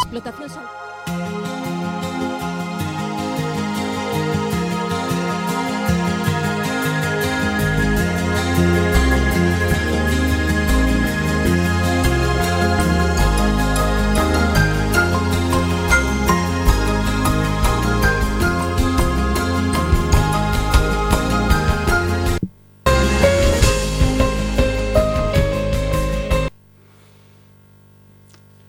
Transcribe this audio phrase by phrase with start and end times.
[0.00, 0.50] explotación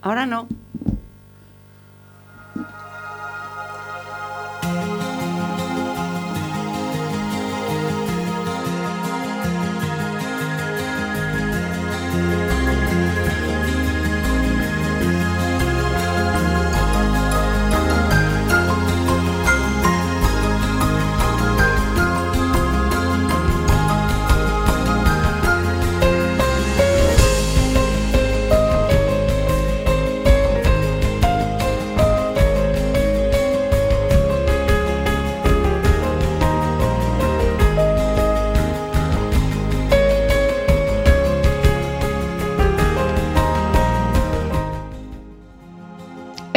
[0.02, 0.48] Ahora no.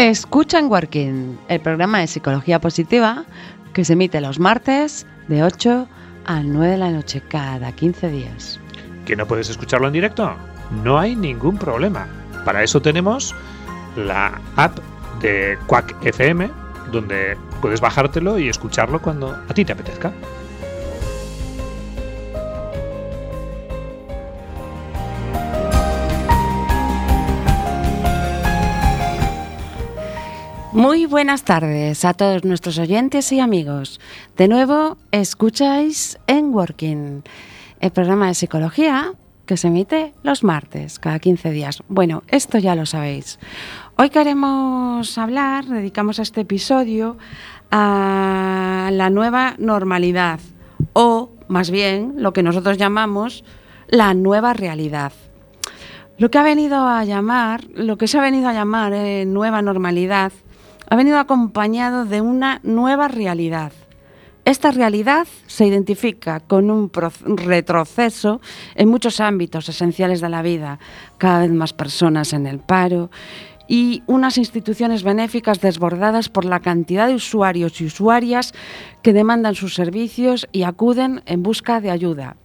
[0.05, 3.25] Escucha en Working, el programa de psicología positiva
[3.73, 5.87] que se emite los martes de 8
[6.27, 8.59] a 9 de la noche cada 15 días.
[9.07, 10.35] ¿Que no puedes escucharlo en directo?
[10.83, 12.05] No hay ningún problema.
[12.45, 13.33] Para eso tenemos
[13.95, 14.77] la app
[15.21, 16.51] de Quack FM,
[16.91, 20.11] donde puedes bajártelo y escucharlo cuando a ti te apetezca.
[30.75, 34.01] Muy buenas tardes a todos nuestros oyentes y amigos.
[34.35, 37.23] De nuevo, escucháis en Working,
[37.79, 39.13] el programa de psicología
[39.45, 41.81] que se emite los martes, cada 15 días.
[41.87, 43.39] Bueno, esto ya lo sabéis.
[43.95, 47.15] Hoy queremos hablar, dedicamos este episodio
[47.71, 50.41] a la nueva normalidad,
[50.91, 53.45] o más bien lo que nosotros llamamos
[53.87, 55.13] la nueva realidad.
[56.17, 59.61] Lo que ha venido a llamar, lo que se ha venido a llamar eh, nueva
[59.61, 60.33] normalidad,
[60.89, 63.71] ha venido acompañado de una nueva realidad.
[64.45, 66.91] Esta realidad se identifica con un
[67.37, 68.41] retroceso
[68.75, 70.77] en muchos ámbitos esenciales de la vida,
[71.17, 73.09] cada vez más personas en el paro
[73.67, 78.53] y unas instituciones benéficas desbordadas por la cantidad de usuarios y usuarias
[79.01, 82.37] que demandan sus servicios y acuden en busca de ayuda.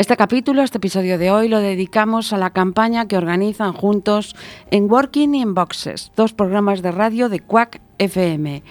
[0.00, 4.34] Este capítulo, este episodio de hoy, lo dedicamos a la campaña que organizan juntos
[4.70, 8.62] en Working in Boxes, dos programas de radio de Quack FM.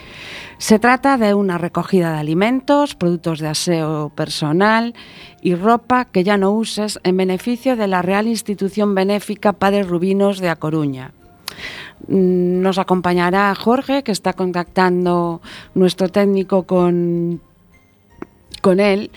[0.57, 4.95] Se trata de una recogida de alimentos, productos de aseo personal
[5.43, 10.39] y ropa que ya no uses en beneficio de la Real Institución Benéfica Padres Rubinos
[10.39, 11.11] de A Coruña.
[12.07, 15.41] Mm, nos acompañará Jorge, que está contactando
[15.75, 17.39] nuestro técnico con,
[18.63, 19.11] con él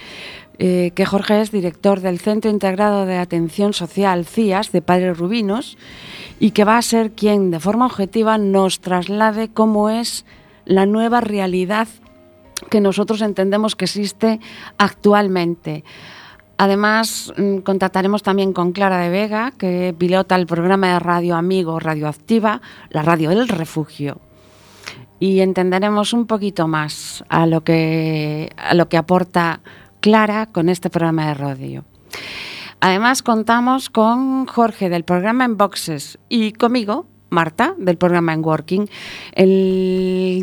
[0.65, 5.77] eh, que Jorge es director del Centro Integrado de Atención Social CIAS de Padres Rubinos
[6.39, 10.25] y que va a ser quien de forma objetiva nos traslade cómo es
[10.65, 11.89] la nueva realidad
[12.71, 14.39] que nosotros entendemos que existe
[14.79, 15.83] actualmente.
[16.59, 21.81] Además, mm, contactaremos también con Clara de Vega, que pilota el programa de radio amigo
[21.81, 24.21] Radioactiva, la radio del refugio.
[25.19, 29.61] Y entenderemos un poquito más a lo que, a lo que aporta
[30.03, 31.85] clara con este programa de radio.
[32.81, 38.87] Además contamos con Jorge del programa En Boxes y conmigo, Marta, del programa En Working.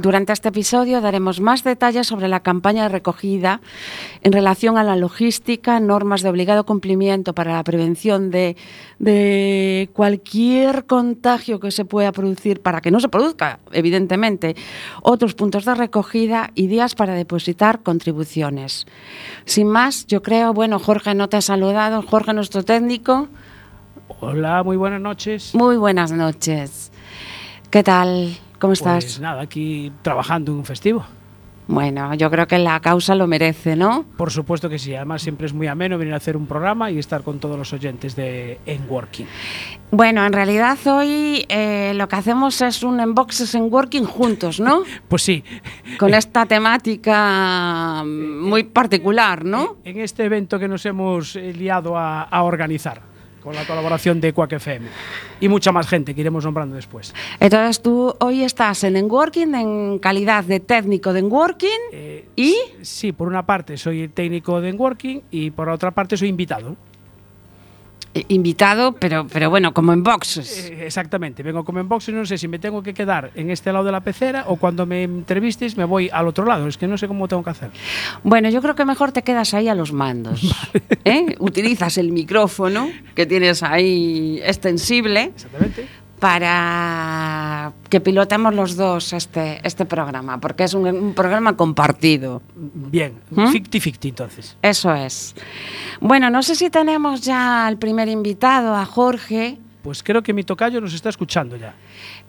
[0.02, 3.62] durante este episodio daremos más detalles sobre la campaña de recogida
[4.24, 8.58] en relación a la logística, normas de obligado cumplimiento para la prevención de,
[8.98, 14.56] de cualquier contagio que se pueda producir, para que no se produzca, evidentemente,
[15.04, 18.88] otros puntos de recogida y días para depositar contribuciones.
[19.46, 23.28] Sin más, yo creo, bueno, Jorge no te ha saludado, Jorge nuestro técnico.
[24.20, 25.53] Hola, muy buenas noches.
[25.56, 26.92] Muy buenas noches.
[27.70, 28.36] ¿Qué tal?
[28.57, 29.06] ¿Cómo estás?
[29.06, 31.06] Pues nada, aquí trabajando en un festivo.
[31.68, 34.04] Bueno, yo creo que la causa lo merece, ¿no?
[34.18, 34.95] Por supuesto que sí.
[34.95, 37.72] Además, siempre es muy ameno venir a hacer un programa y estar con todos los
[37.72, 39.28] oyentes de En Working.
[39.92, 44.81] Bueno, en realidad hoy eh, lo que hacemos es un Enboxes en Working juntos, ¿no?
[45.07, 45.44] pues sí.
[46.00, 49.78] Con esta temática muy particular, ¿no?
[49.84, 53.09] En este evento que nos hemos eh, liado a organizar
[53.41, 54.88] con la colaboración de Quack FM
[55.39, 57.13] y mucha más gente que iremos nombrando después.
[57.39, 62.56] Entonces tú hoy estás en Enworking en calidad de técnico de Enworking eh, y...
[62.81, 66.75] Sí, por una parte soy técnico de Enworking y por otra parte soy invitado.
[68.14, 70.70] Eh, invitado, pero, pero bueno, como en boxes.
[70.70, 73.72] Eh, exactamente, vengo como en boxes, no sé si me tengo que quedar en este
[73.72, 76.88] lado de la pecera o cuando me entrevistes me voy al otro lado, es que
[76.88, 77.72] no sé cómo tengo que hacer.
[78.24, 80.42] Bueno, yo creo que mejor te quedas ahí a los mandos.
[81.06, 81.36] ¿eh?
[81.40, 85.32] Utilizas el micrófono que tienes ahí extensible.
[85.36, 85.88] Exactamente
[86.19, 92.42] para que pilotemos los dos este, este programa, porque es un, un programa compartido.
[92.56, 93.48] Bien, ¿Mm?
[93.51, 94.57] ficti-ficti entonces.
[94.62, 95.36] Eso es.
[96.01, 99.57] Bueno, no sé si tenemos ya al primer invitado, a Jorge.
[99.81, 101.74] Pues creo que mi tocayo nos está escuchando ya.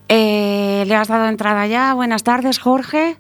[0.09, 1.93] Eh, ¿Le has dado entrada ya?
[1.95, 3.17] Buenas tardes, Jorge.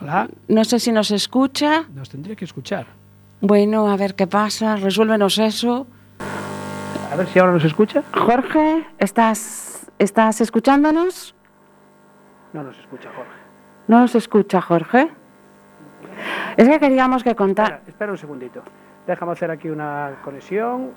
[0.00, 1.84] Hola, No sé si nos escucha.
[1.94, 2.86] nos tendría que escuchar.
[3.40, 4.76] Bueno, a ver qué pasa.
[4.76, 5.86] Resuélvenos eso.
[7.14, 8.02] A ver si ahora nos escucha.
[8.12, 11.32] Jorge, ¿estás, ¿estás escuchándonos?
[12.52, 13.30] No nos escucha, Jorge.
[13.86, 15.12] No nos escucha, Jorge.
[16.56, 17.82] Es que queríamos que contar.
[17.86, 18.62] espera un segundito.
[19.06, 20.90] Déjame hacer aquí una conexión.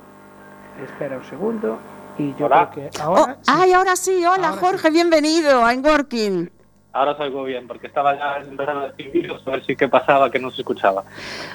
[0.84, 1.78] Espera un segundo.
[2.18, 2.72] Y yo Hola.
[2.74, 3.36] creo que Oh, ahora.
[3.36, 3.54] sí.
[3.56, 4.26] ¡Ay, ahora sí!
[4.26, 6.50] Hola, Ahora Jorge, bienvenido a Working.
[6.94, 10.32] Ahora os oigo bien, porque estaba ya empezando a escribiros a ver si qué pasaba,
[10.32, 11.04] que no se escuchaba.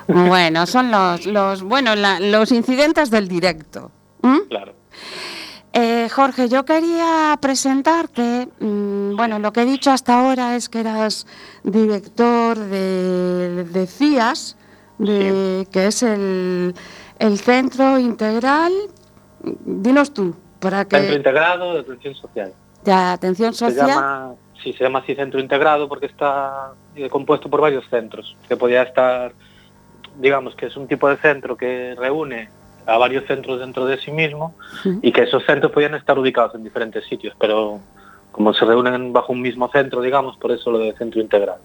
[0.07, 3.91] Bueno, son los, los, bueno, la- los incidentes del directo.
[4.23, 4.39] ¿Mm?
[4.49, 4.75] Claro.
[5.75, 8.49] Eh, Jorge, yo quería presentarte.
[8.61, 11.27] mm, bueno, lo que he dicho hasta ahora es que eras
[11.65, 14.57] director de, de CIAS,
[14.99, 16.75] de, que es el,
[17.19, 18.73] el Centro Integral.
[19.43, 20.97] Dinos tú, para que.
[20.99, 22.53] Centro Integrado de Atención Social.
[22.85, 23.87] de atención Se social.
[23.89, 28.57] llama, sí, se llama así Centro Integrado porque está eh, compuesto por varios centros, que
[28.57, 29.33] podía estar,
[30.19, 32.51] digamos que es un tipo de centro que reúne
[32.87, 34.55] a varios centros dentro de sí mismo
[35.03, 37.81] y que esos centros podían estar ubicados en diferentes sitios, pero
[38.33, 41.61] como se reúnen bajo un mismo centro, digamos, por eso lo de Centro Integrado.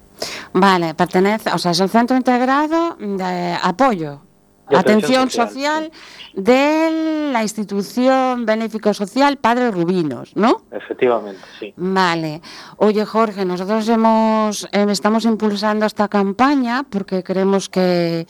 [0.54, 4.22] Vale, pertenece, o sea, es el Centro Integrado de Apoyo,
[4.70, 5.92] De Atención atención Social, social,
[6.34, 10.64] de la institución Benéfico Social Padre Rubinos, ¿no?
[10.72, 11.74] Efectivamente, sí.
[11.78, 12.42] Vale.
[12.76, 18.28] Oye, Jorge, nosotros hemos, eh, estamos impulsando esta campaña porque creemos que,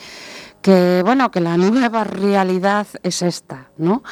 [0.68, 4.04] que, bueno, que la nueva realidad es esta, ¿no?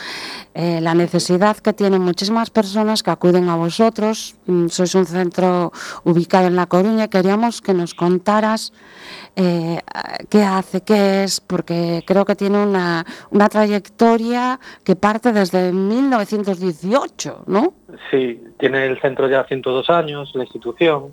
[0.54, 4.38] Eh, la necesidad que tienen muchísimas personas que acuden a vosotros.
[4.46, 5.74] Mm, Sois un centro
[6.06, 7.10] ubicado en La Coruña.
[7.10, 8.72] Queríamos que nos contaras
[9.36, 9.82] eh,
[10.30, 17.44] qué hace, qué es, porque creo que tiene una, una trayectoria que parte desde 1918,
[17.48, 17.74] ¿no?
[18.10, 21.12] Sí, tiene el centro ya 102 años, la institución.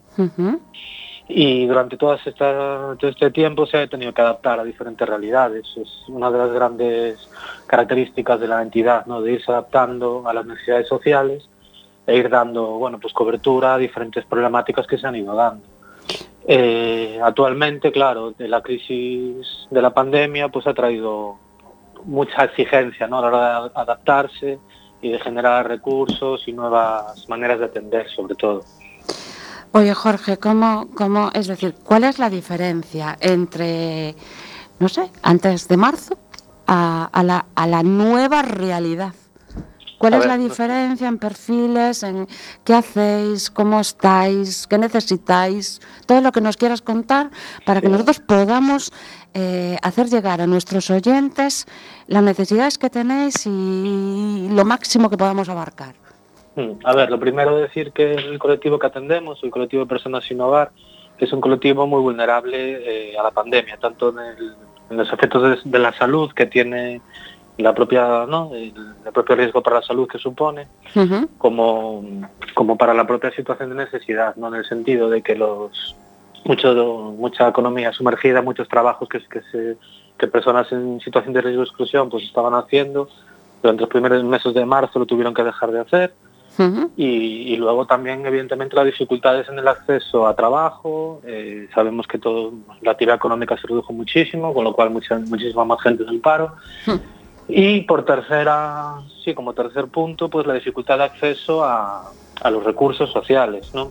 [1.29, 5.67] Y durante todo este tiempo se ha tenido que adaptar a diferentes realidades.
[5.77, 7.31] Es una de las grandes
[7.67, 9.23] características de la entidad, ¿no?
[9.23, 11.49] de irse adaptando a las necesidades sociales
[12.07, 15.65] e ir dando bueno, pues cobertura a diferentes problemáticas que se han ido dando.
[16.47, 21.37] Eh, actualmente, claro, de la crisis de la pandemia pues ha traído
[22.05, 23.19] mucha exigencia ¿no?
[23.19, 24.59] a la hora de adaptarse
[25.01, 28.63] y de generar recursos y nuevas maneras de atender, sobre todo.
[29.75, 34.15] Oye, Jorge, ¿cómo, cómo, es decir, cuál es la diferencia entre,
[34.79, 36.19] no sé, antes de marzo
[36.67, 39.15] a, a la, a la nueva realidad?
[39.97, 42.29] ¿Cuál A es ver, la diferencia en perfiles, en
[42.65, 45.81] qué hacéis, cómo estáis, qué necesitáis?
[46.05, 47.31] Todo lo que nos quieras contar
[47.65, 48.93] para que nosotros podamos
[49.33, 51.67] eh, hacer llegar a nuestros oyentes
[52.09, 55.95] las necesidades que tenéis y lo máximo que podamos abarcar.
[56.57, 60.25] Mm, A ver, lo primero decir que el colectivo que atendemos, el colectivo de personas
[60.25, 60.71] sin hogar,
[61.19, 64.55] es un colectivo muy vulnerable eh, a la pandemia, tanto en, el-
[64.91, 67.01] en los efectos de, de la salud que tiene
[67.59, 68.51] la propia, ¿no?
[68.55, 68.73] el,
[69.07, 70.67] el propio riesgo para la salud que supone,
[71.39, 72.03] como,
[72.55, 74.49] como para la propia situación de necesidad, ¿no?
[74.49, 75.95] en el sentido de que los
[76.45, 76.75] mucho,
[77.17, 79.77] mucha economía sumergida, muchos trabajos que, que, se,
[80.19, 83.09] que personas en situación de riesgo de exclusión pues estaban haciendo,
[83.63, 86.15] durante los primeros meses de marzo lo tuvieron que dejar de hacer
[86.97, 87.05] Y,
[87.53, 92.53] y luego también evidentemente las dificultades en el acceso a trabajo eh, sabemos que todo
[92.83, 96.21] la actividad económica se redujo muchísimo con lo cual mucha, muchísima más gente en el
[96.21, 96.55] paro
[97.49, 102.11] y por tercera sí como tercer punto pues la dificultad de acceso a,
[102.43, 103.91] a los recursos sociales no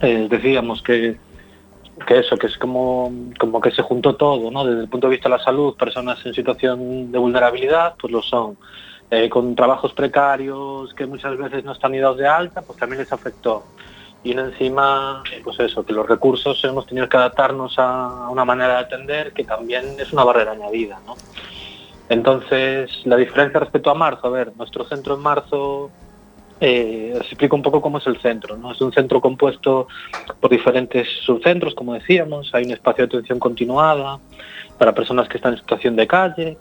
[0.00, 1.16] Eh, decíamos que
[2.06, 4.64] que eso, que es como, como que se juntó todo, ¿no?
[4.64, 8.22] Desde el punto de vista de la salud, personas en situación de vulnerabilidad, pues lo
[8.22, 8.56] son.
[9.14, 13.02] Eh, con trabajos precarios que muchas veces no están ni dados de alta, pues también
[13.02, 13.62] les afectó.
[14.24, 18.72] Y encima, eh, pues eso, que los recursos hemos tenido que adaptarnos a una manera
[18.72, 21.16] de atender que también es una barrera añadida, ¿no?
[22.08, 25.90] Entonces, la diferencia respecto a marzo, a ver, nuestro centro en marzo
[26.58, 28.56] eh, os explico un poco cómo es el centro.
[28.56, 28.72] ¿no?
[28.72, 29.88] Es un centro compuesto
[30.40, 32.54] por diferentes subcentros, como decíamos.
[32.54, 34.20] Hay un espacio de atención continuada
[34.78, 36.56] para personas que están en situación de calle.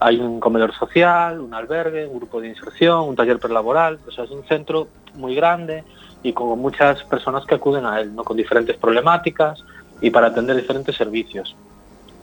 [0.00, 4.24] Hay un comedor social, un albergue, un grupo de inserción, un taller prelaboral, o sea,
[4.24, 5.84] es un centro muy grande
[6.22, 8.24] y con muchas personas que acuden a él, ¿no?
[8.24, 9.64] con diferentes problemáticas
[10.00, 11.56] y para atender diferentes servicios.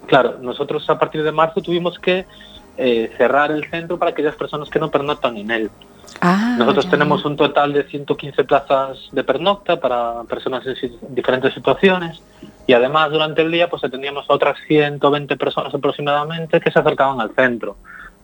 [0.07, 2.25] Claro, nosotros a partir de marzo tuvimos que
[2.77, 5.71] eh, cerrar el centro para aquellas personas que no pernoctan en él.
[6.21, 6.91] Ah, Nosotros ya.
[6.91, 12.21] tenemos un total de 115 plazas de pernocta para personas en diferentes situaciones
[12.67, 17.19] y además durante el día pues atendíamos a otras 120 personas aproximadamente que se acercaban
[17.21, 17.77] al centro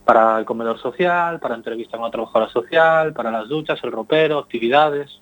[0.05, 4.39] para el comedor social, para entrevistar a una trabajadora social, para las duchas, el ropero,
[4.39, 5.19] actividades.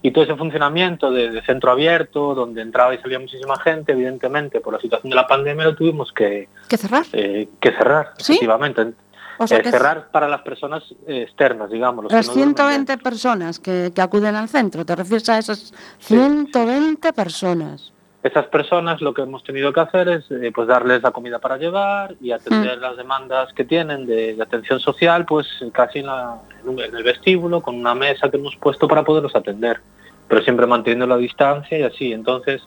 [0.00, 4.60] Y todo ese funcionamiento de, de centro abierto, donde entraba y salía muchísima gente, evidentemente
[4.60, 7.04] por la situación de la pandemia lo tuvimos que, ¿Qué cerrar?
[7.12, 8.32] eh, que cerrar, ¿Sí?
[8.34, 8.92] efectivamente.
[9.38, 12.04] O sea, Eh, que cerrar para las personas eh, externas, digamos.
[12.04, 15.38] los que las no duermen 120 personas que, que acuden al centro, ¿te refieres a
[15.38, 17.92] esas 120 personas?
[18.22, 21.56] Estas personas lo que hemos tenido que hacer es eh, pues darles la comida para
[21.56, 26.38] llevar y atender las demandas que tienen de, de atención social, pues casi en, la-
[26.66, 29.80] en el vestíbulo, con una mesa que hemos puesto para poderlos atender,
[30.26, 32.12] pero siempre manteniendo la distancia y así.
[32.12, 32.60] Entonces,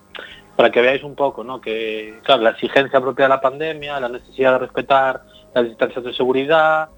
[0.55, 1.59] para que veáis un poco, ¿no?
[1.59, 5.21] Que claro, la exigencia propia de la pandemia, la necesidad de respetar
[5.53, 6.89] las distancias de seguridad,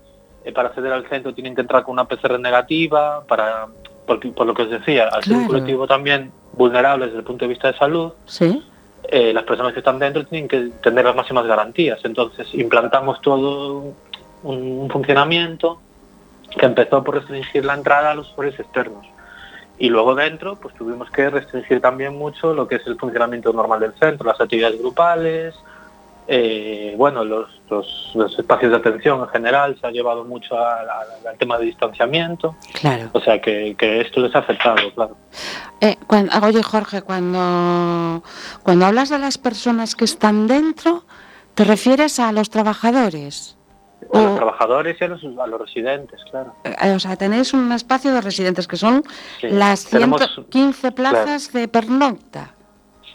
[0.44, 3.68] eh, para acceder al centro tienen que entrar con una PCR negativa, para
[4.06, 7.46] porque, por lo que os decía, al ser un colectivo también vulnerable desde el punto
[7.46, 8.62] de vista de salud, Sí.
[9.06, 12.00] eh, las personas que están dentro tienen que tener las máximas garantías.
[12.04, 13.94] Entonces implantamos todo
[14.44, 15.80] un, un funcionamiento
[16.58, 19.06] que empezó por restringir la entrada a los usuarios externos.
[19.80, 23.80] Y luego dentro, pues tuvimos que restringir también mucho lo que es el funcionamiento normal
[23.80, 25.56] del centro, las actividades grupales,
[26.28, 30.74] eh, bueno, los, los- los espacios de atención en general se ha llevado mucho a-
[30.82, 33.10] a- al tema de distanciamiento, Claro.
[33.14, 35.18] o sea que, que esto les ha afectado, claro.
[35.82, 38.24] Eh, cuan- oye, Jorge, cuando,
[38.64, 41.04] cuando hablas de las personas que están dentro,
[41.56, 43.58] ¿te refieres a los trabajadores?
[44.14, 46.56] A los O- trabajadores y a los, a los residentes, claro.
[46.64, 49.04] Eh, o sea, tenéis un espacio de residentes que son
[49.42, 49.48] Sí.
[49.50, 52.54] las Tenemos- 115 plazas de pernocta.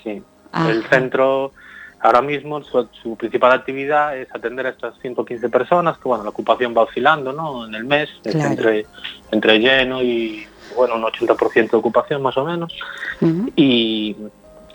[0.03, 0.23] Sí.
[0.51, 0.71] Ajá.
[0.71, 1.53] El centro
[2.01, 6.31] ahora mismo su, su principal actividad es atender a estas 115 personas, que bueno, la
[6.31, 7.67] ocupación va oscilando, ¿no?
[7.67, 8.51] En el mes, es Claro.
[8.51, 8.87] entre,
[9.33, 12.73] entre lleno y bueno, un 80% de ocupación más o menos.
[13.57, 14.15] Y,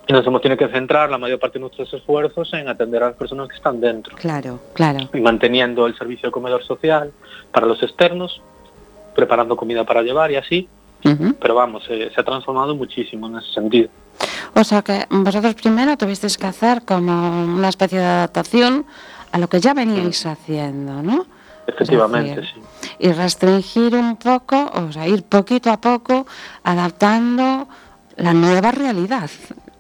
[0.05, 3.07] y nos hemos tenido que centrar la mayor parte de nuestros esfuerzos en atender a
[3.07, 4.99] las personas que están dentro Claro, claro.
[5.13, 7.11] y manteniendo el servicio de comedor social
[7.53, 8.41] para los externos,
[9.15, 10.67] preparando comida para llevar y así.
[11.39, 13.89] Pero vamos, eh, se ha transformado muchísimo en ese sentido.
[14.55, 18.85] O sea que vosotros primero tuvisteis que hacer como una especie de adaptación
[19.31, 21.25] a lo que ya veníais haciendo, ¿no?
[21.65, 22.59] Efectivamente, sí.
[22.99, 26.27] Y restringir un poco, o sea, ir poquito a poco
[26.63, 27.67] adaptando
[28.17, 29.29] la nueva realidad,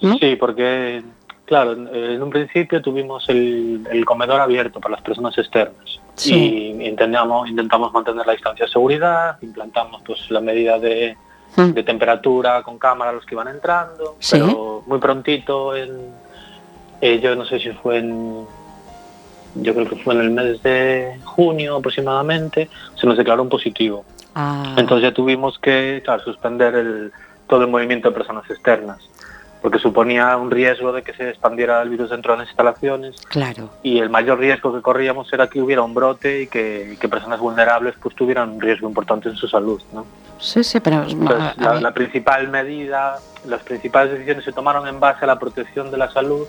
[0.01, 0.17] ¿no?
[0.17, 1.03] Sí, porque,
[1.45, 6.75] claro, en- en un principio tuvimos el, el comedor abierto para las personas externas Sí.
[6.79, 11.17] y intentamos, intentamos mantener la distancia de seguridad, implantamos pues la medida de,
[11.55, 11.71] Mm.
[11.73, 14.37] de temperatura con cámara los que iban entrando, Sí.
[14.39, 15.91] pero muy prontito, en,
[17.01, 18.45] eh, yo no sé si fue en,
[19.55, 24.03] yo creo que fue en el mes de junio aproximadamente, se nos declaró un positivo.
[24.33, 27.11] Ah, Entonces ya tuvimos que claro, suspender el,
[27.47, 28.97] todo el movimiento de personas externas,
[29.63, 33.69] porque suponía un riesgo de que se expandiera el virus dentro de las instalaciones claro.
[33.81, 37.07] y el mayor riesgo que corríamos era que hubiera un brote y que, y que
[37.07, 39.81] personas vulnerables pues tuvieran un riesgo importante en su salud.
[39.93, 40.05] ¿no?
[40.37, 41.03] Sí, sí, pero...
[41.03, 45.97] Entonces, la principal medida, las principales decisiones se tomaron en base a la protección de
[45.97, 46.45] la salud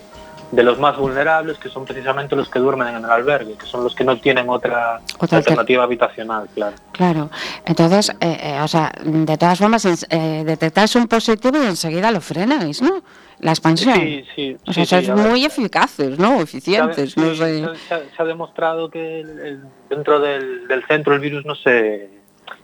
[0.50, 3.82] de los más vulnerables, que son precisamente los que duermen en el albergue, que son
[3.84, 6.76] los que no tienen otra, Otra alternativa habitacional, claro.
[6.92, 7.30] Claro,
[7.66, 12.20] entonces, eh, eh, o sea, de todas formas, eh, detectáis un positivo y enseguida lo
[12.20, 13.02] frenáis, ¿no?
[13.40, 13.94] La expansión.
[13.94, 15.28] Sí, sí, o sea, sí, a ver.
[15.28, 16.40] muy eficaces, ¿no?
[16.40, 17.64] Eficientes, Se ha- no sé.
[17.64, 19.60] se, se ha, se ha demostrado que el- el-
[19.90, 22.08] dentro del, del centro el virus no se,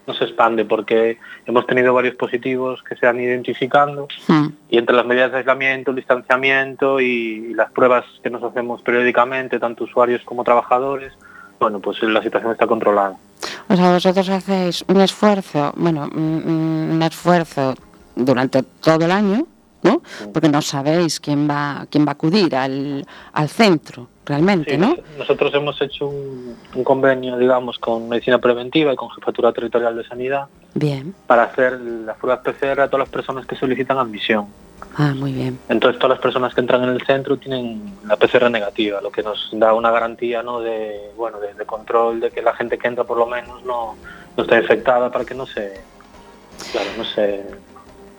[0.06, 4.94] no se expande porque hemos tenido varios positivos que se han identificando Hmm, y entre
[4.96, 10.22] las medidas de aislamiento, el distanciamiento y, las pruebas que nos hacemos periódicamente, tanto usuarios
[10.24, 11.12] como trabajadores,
[11.58, 13.16] bueno, pues la situación está controlada.
[13.68, 17.74] O sea, vosotros hacéis un esfuerzo, bueno, un esfuerzo
[18.14, 19.46] durante todo el año,
[19.82, 20.02] ¿no?
[20.32, 24.88] Porque no sabéis quién va, quién va a acudir al, al centro, realmente, Sí, ¿no?
[24.88, 29.96] nos- nosotros hemos hecho un, un convenio, digamos, con Medicina Preventiva y con Jefatura Territorial
[29.96, 31.14] de Sanidad Bien.
[31.26, 34.46] para hacer las pruebas PCR a todas las personas que solicitan admisión.
[34.96, 35.58] Ah, muy bien.
[35.68, 39.22] Entonces todas las personas que entran en el centro tienen la PCR negativa, lo que
[39.22, 40.60] nos da una garantía ¿no?
[40.60, 43.94] de, bueno, de, de control de que la gente que entra por lo menos no,
[44.36, 45.80] no está infectada para que no se,
[46.72, 47.44] claro, no se,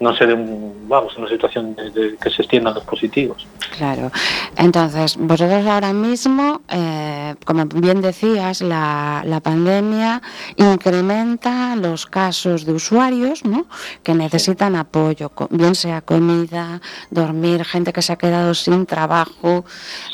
[0.01, 3.48] no se dé un, vamos, una situación de, de que se extiendan los positivos.
[3.77, 4.12] Claro.
[4.58, 10.22] Entonces, vosotros ahora mismo, eh, como bien decías, la, la, pandemia
[10.58, 13.67] incrementa los casos de usuarios ¿no?
[14.03, 19.65] que necesitan apoyo, bien sea comida, dormir, gente que se ha quedado sin trabajo,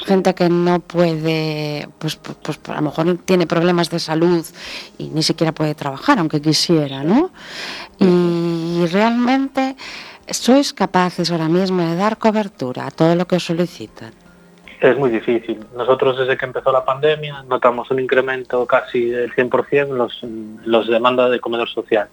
[0.06, 4.46] gente que no puede, pues, pues, pues a lo mejor tiene problemas de salud
[4.98, 7.32] y ni siquiera puede trabajar, aunque quisiera, ¿no?
[8.00, 8.46] Y
[8.86, 9.75] realmente
[10.29, 14.12] sois capaces ahora mismo de dar cobertura a todo lo que os solicitan.
[14.79, 15.57] Es muy difícil.
[15.75, 20.19] Nosotros desde que empezó la pandemia notamos un incremento casi del 100% en los,
[20.65, 22.10] los demandas de comedor social.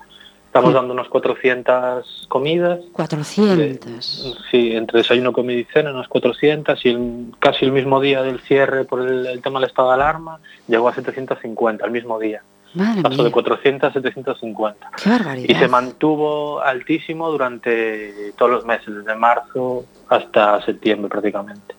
[0.47, 0.75] Estamos Sí.
[0.75, 2.79] dando unas 400 comidas.
[2.93, 4.39] 400.
[4.51, 8.41] Sí, entre desayuno, comida y cena, unas 400 y el- casi el mismo día del
[8.41, 12.43] cierre por el, el tema del estado de alarma llegó a 750 el mismo día.
[12.75, 14.91] Madre Pasó mía, de 400 a 750.
[15.03, 15.49] qué barbaridad.
[15.49, 21.75] Y se mantuvo altísimo durante todos los meses, desde marzo hasta septiembre prácticamente.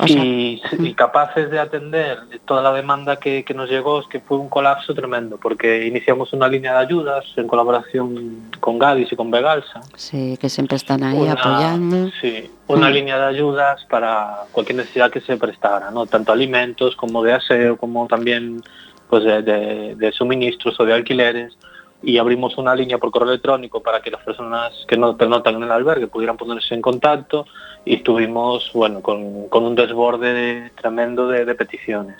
[0.00, 4.06] O sea, y, y capaces de atender toda la demanda que, que nos llegó, es
[4.06, 9.10] que fue un colapso tremendo, porque iniciamos una línea de ayudas en colaboración con Gadis
[9.10, 9.80] y con Vegalsa.
[9.96, 12.10] sí, que siempre están ahí Una- apoyando.
[12.20, 12.92] Sí, una Mm.
[12.92, 16.06] línea de ayudas para cualquier necesidad que se prestara, ¿no?
[16.06, 18.62] Tanto alimentos como de aseo, como también
[19.08, 21.56] pues de, de- de suministros o de alquileres.
[22.00, 25.64] Y abrimos una línea por correo electrónico para que las personas que no pernotan en
[25.64, 27.44] el albergue pudieran ponerse en contacto
[27.84, 32.16] y estuvimos bueno con, con un desborde de- tremendo de, de peticiones.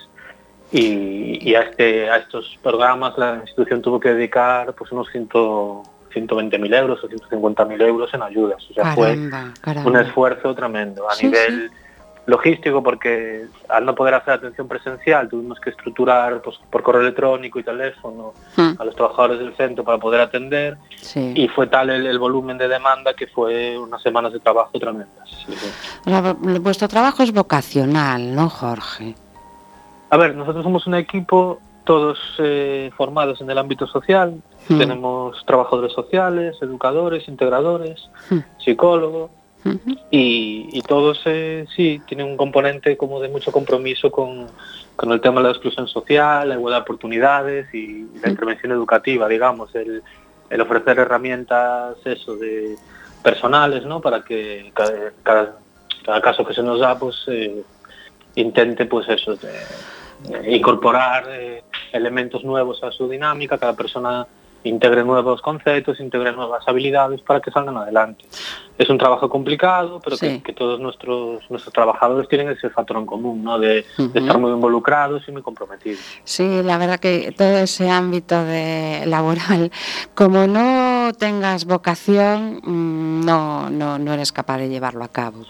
[0.73, 5.29] Y, y a, este, a estos programas la institución tuvo que dedicar pues unos 100
[6.11, 8.65] 120.000 euros o 150.000 euros en ayudas.
[8.71, 9.29] O sea, fue
[9.61, 11.71] Caramba, un esfuerzo tremendo a Sí, nivel
[12.29, 17.59] logístico porque al no poder hacer atención presencial tuvimos que estructurar pues, por correo electrónico
[17.59, 21.33] y teléfono Mm, a los trabajadores del centro para poder atender sí.
[21.35, 25.29] y fue tal el, el volumen de demanda que fue unas semanas de trabajo tremendas.
[25.47, 25.69] sí, sí.
[26.07, 29.15] O sea, vu- vuestro trabajo es vocacional, ¿no, Jorge?
[30.11, 34.77] A ver, nosotros somos un equipo todos eh, formados en el ámbito social, Mm.
[34.79, 38.39] tenemos trabajadores sociales, educadores, integradores, Mm.
[38.59, 39.31] psicólogos,
[40.11, 44.47] Y, y todos eh, sí tienen un componente como de mucho compromiso con,
[44.97, 49.29] con el tema de la exclusión social, la igualdad de oportunidades y, la intervención educativa,
[49.29, 50.03] digamos, el,
[50.51, 52.77] el ofrecer herramientas eso de
[53.23, 54.01] personales, ¿no?
[54.01, 55.59] Para que cada, cada,
[56.05, 57.63] cada caso que se nos da, pues eh,
[58.37, 59.53] intente, pues eso, de-
[60.41, 64.27] de incorporar eh, elementos nuevos a su dinámica, cada persona
[64.65, 68.25] integre nuevos conceptos, integre nuevas habilidades para que salgan adelante.
[68.77, 70.27] Es un trabajo complicado, pero Sí.
[70.39, 73.59] que, que todos nuestros nuestros trabajadores tienen ese factor en común, ¿no?
[73.59, 76.01] De, estar muy involucrados y muy comprometidos.
[76.25, 79.71] Sí, la verdad que todo ese ámbito de laboral,
[80.15, 85.43] como no tengas vocación, mm, no, no, no eres capaz de llevarlo a cabo.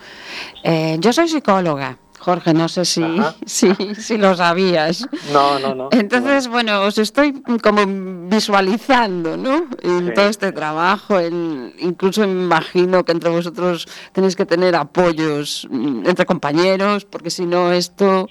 [0.64, 3.02] Eh, yo soy psicóloga, Jorge, no sé si,
[3.46, 5.08] si, si lo sabías.
[5.32, 5.88] No, no, no.
[5.92, 7.82] Entonces, bueno, os estoy como
[8.28, 9.66] visualizando, ¿no?
[9.82, 10.14] En Sí.
[10.14, 16.06] todo este trabajo, en- incluso me imagino que entre vosotros tenéis que tener apoyos mm,
[16.06, 18.28] entre compañeros, porque si no esto,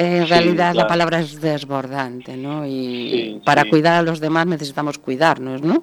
[0.00, 2.64] en Sí, realidad la palabra es desbordante, ¿no?
[2.64, 2.70] Y
[3.10, 3.70] Sí, para sí.
[3.70, 5.82] cuidar a los demás necesitamos cuidarnos, ¿no?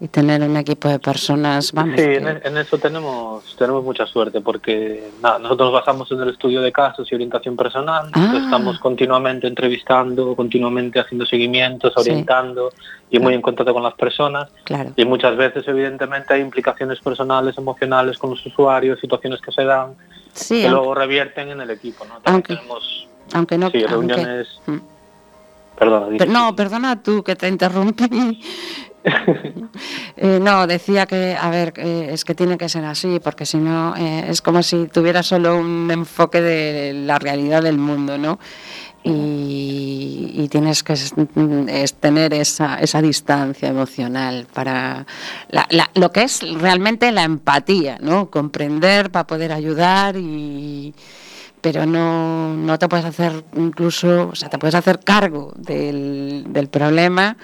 [0.00, 1.94] Y tener un equipo de personas, vamos.
[1.96, 6.20] Sí, que- en, en eso tenemos tenemos mucha suerte porque nada, nosotros nos basamos en
[6.22, 8.08] el estudio de casos y orientación personal.
[8.12, 8.40] Ah.
[8.44, 12.70] Estamos continuamente entrevistando, continuamente haciendo seguimientos, orientando
[13.10, 14.48] y muy en contacto con las personas.
[14.64, 14.90] Claro.
[14.96, 19.94] Y muchas veces, evidentemente, hay implicaciones personales, emocionales con los usuarios, situaciones que se dan
[20.48, 22.04] que luego revierten en el equipo.
[22.06, 22.18] ¿no?
[22.22, 23.70] También tenemos aunque no.
[23.70, 24.48] sí, aunque- reuniones.
[24.66, 24.76] Mm.
[25.78, 28.40] Perdona, no, perdona tú que te interrumpí.
[30.16, 33.56] Eh, no, decía que, a ver, eh, es que tiene que ser así, porque si
[33.56, 38.38] no, eh, es como si tuviera solo un enfoque de la realidad del mundo, ¿no?
[39.02, 41.12] Y, y tienes que es-
[41.68, 45.04] es tener esa, esa distancia emocional para
[45.48, 48.30] la- la- lo que es realmente la empatía, ¿no?
[48.30, 50.94] Comprender para poder ayudar y
[51.62, 56.68] pero no, no te puedes hacer incluso, o sea, te puedes hacer cargo del, del
[56.68, 57.36] problema,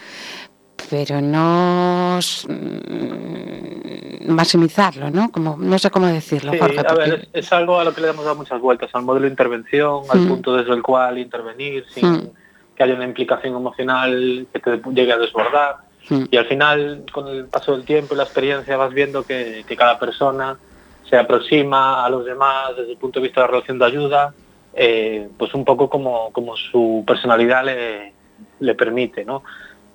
[0.91, 5.31] pero no mm, maximizarlo, ¿no?
[5.31, 6.81] Como, no sé cómo decirlo, Sí, Jorge.
[6.81, 9.03] a porque- ver, es, es algo a lo que le hemos dado muchas vueltas, al
[9.03, 10.29] modelo de intervención, al Mm.
[10.29, 12.31] punto desde el cual intervenir sin Mm.
[12.77, 15.77] que haya una implicación emocional que te llegue a desbordar.
[16.11, 16.25] Mm.
[16.31, 19.77] Y al final, con el paso del tiempo y la experiencia, vas viendo que, que
[19.77, 20.57] cada persona
[21.09, 24.35] se aproxima a los demás desde el punto de vista de la relación de ayuda,
[24.75, 28.13] eh, pues un poco como, como su personalidad le,
[28.61, 29.43] le permite, ¿no?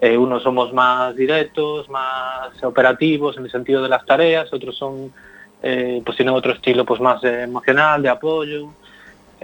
[0.02, 5.14] Eh, unos somos más directos, más operativos en el sentido de las tareas, otros son,
[5.62, 8.70] eh, pues tienen otro estilo pues más emocional, de apoyo.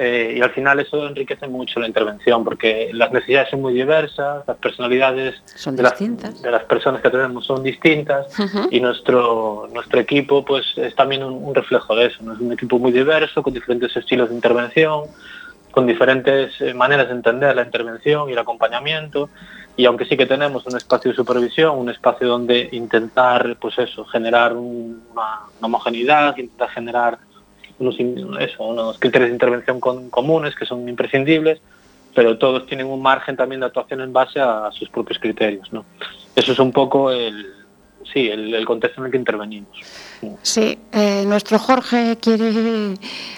[0.02, 4.48] Eh, y al final eso enriquece mucho la intervención porque las necesidades son muy diversas,
[4.48, 6.36] las personalidades son de, distintas.
[6.36, 8.68] Las, de las personas que tenemos son distintas Uh -huh.
[8.72, 12.32] y nuestro, nuestro equipo pues es también un, un, reflejo de eso, ¿no?
[12.34, 15.04] es un equipo muy diverso, con diferentes estilos de intervención,
[15.72, 19.30] con diferentes eh, maneras de entender la intervención y el acompañamiento
[19.76, 24.06] y aunque sí que tenemos un espacio de supervisión, un espacio donde intentar pues eso,
[24.06, 27.18] generar un, una, una homogeneidad, intentar generar
[27.80, 27.96] unos,
[28.40, 31.60] eso, unos criterios de intervención con, comunes que son imprescindibles,
[32.14, 35.72] pero todos tienen un margen también de actuación en base a sus propios criterios.
[35.72, 35.86] ¿no?
[36.36, 37.48] Eso es un poco el,
[38.14, 39.78] sí, el, el contexto en el que intervenimos.
[40.42, 42.94] Sí, eh, nuestro Jorge quiere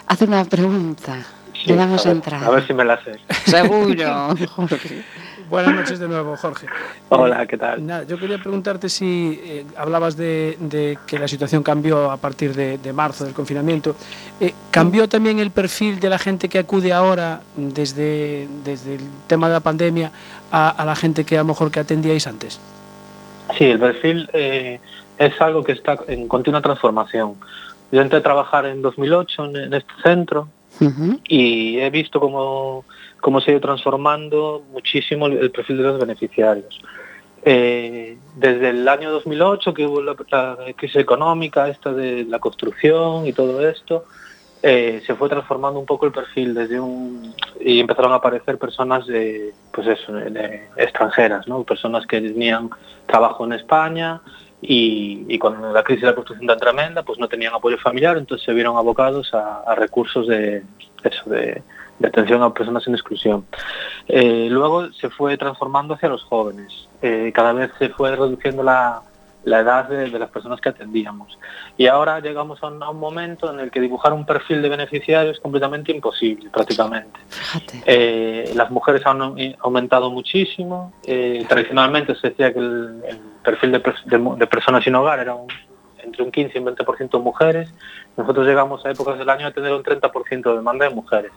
[0.07, 1.25] hacer una pregunta.
[1.53, 2.47] Sí, Le damos a ver, entrada.
[2.47, 3.19] A ver si me la sé.
[3.45, 5.03] Seguro, Jorge.
[5.51, 6.65] Buenas noches de nuevo, Jorge.
[7.09, 7.85] Hola, ¿qué tal?
[7.85, 12.55] Nada, yo quería preguntarte si eh, hablabas de, de, que la situación cambió a partir
[12.55, 13.97] de, de marzo del confinamiento.
[14.39, 19.49] Eh, ¿Cambió también el perfil de la gente que acude ahora desde, desde el tema
[19.49, 20.13] de la pandemia
[20.53, 22.57] a, a, la gente que a lo mejor que atendíais antes?
[23.57, 24.79] Sí, el perfil eh,
[25.17, 27.35] es algo que está en continua transformación.
[27.91, 30.47] Yo entré a trabajar en 2008 en, en este centro
[30.79, 31.19] uh -huh.
[31.27, 32.85] y he visto cómo
[33.21, 36.81] cómo se ha ido transformando muchísimo el perfil de los beneficiarios.
[37.43, 43.25] Eh, desde el año 2008, que hubo la, la, crisis económica, esta de la construcción
[43.25, 44.05] y todo esto,
[44.63, 46.79] eh, se fue transformando un poco el perfil desde
[47.59, 52.69] y empezaron a aparecer personas de pues de extranjeras no personas que tenían
[53.07, 54.21] trabajo en España
[54.61, 58.17] y, y, cuando la crisis de la construcción tan tremenda pues no tenían apoyo familiar
[58.17, 60.61] entonces se vieron abocados a, a recursos de
[61.03, 61.63] eso de,
[62.01, 63.45] de atención a personas en exclusión.
[64.07, 66.89] Eh, luego se fue transformando hacia los jóvenes.
[67.01, 69.01] Eh, cada vez se fue reduciendo la,
[69.43, 71.37] la edad de, de, las personas que atendíamos.
[71.77, 74.69] Y ahora llegamos a un, a un, momento en el que dibujar un perfil de
[74.69, 77.19] beneficiario es completamente imposible, prácticamente.
[77.85, 79.21] Eh, las mujeres han
[79.59, 80.93] aumentado muchísimo.
[81.05, 85.33] Eh, tradicionalmente se decía que el, el perfil de, de, de, personas sin hogar era
[85.33, 85.47] un,
[86.03, 87.73] entre un 15 y un 20% mujeres.
[88.17, 91.31] Nosotros llegamos a épocas del año a tener un 30% de demanda de mujeres.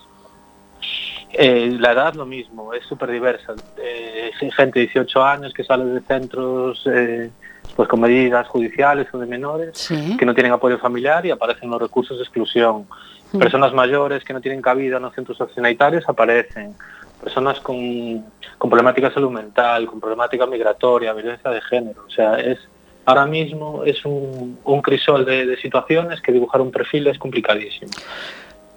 [1.37, 3.55] Eh, la edad lo mismo, es súper diversa.
[3.77, 7.31] Eh, gente de 18 años que sale de centros eh,
[7.75, 10.16] pues con medidas judiciales o de menores sí.
[10.16, 12.87] que no tienen apoyo familiar y aparecen los recursos de exclusión.
[13.33, 13.38] Mm.
[13.38, 16.75] Personas mayores que no tienen cabida en los centros sanitarios aparecen.
[17.20, 18.25] Personas con,
[18.59, 22.05] con problemática salud mental, con problemática migratoria, violencia de género.
[22.07, 22.59] O sea, es
[23.07, 27.90] ahora mismo es un, un crisol de, de situaciones que dibujar un perfil es complicadísimo.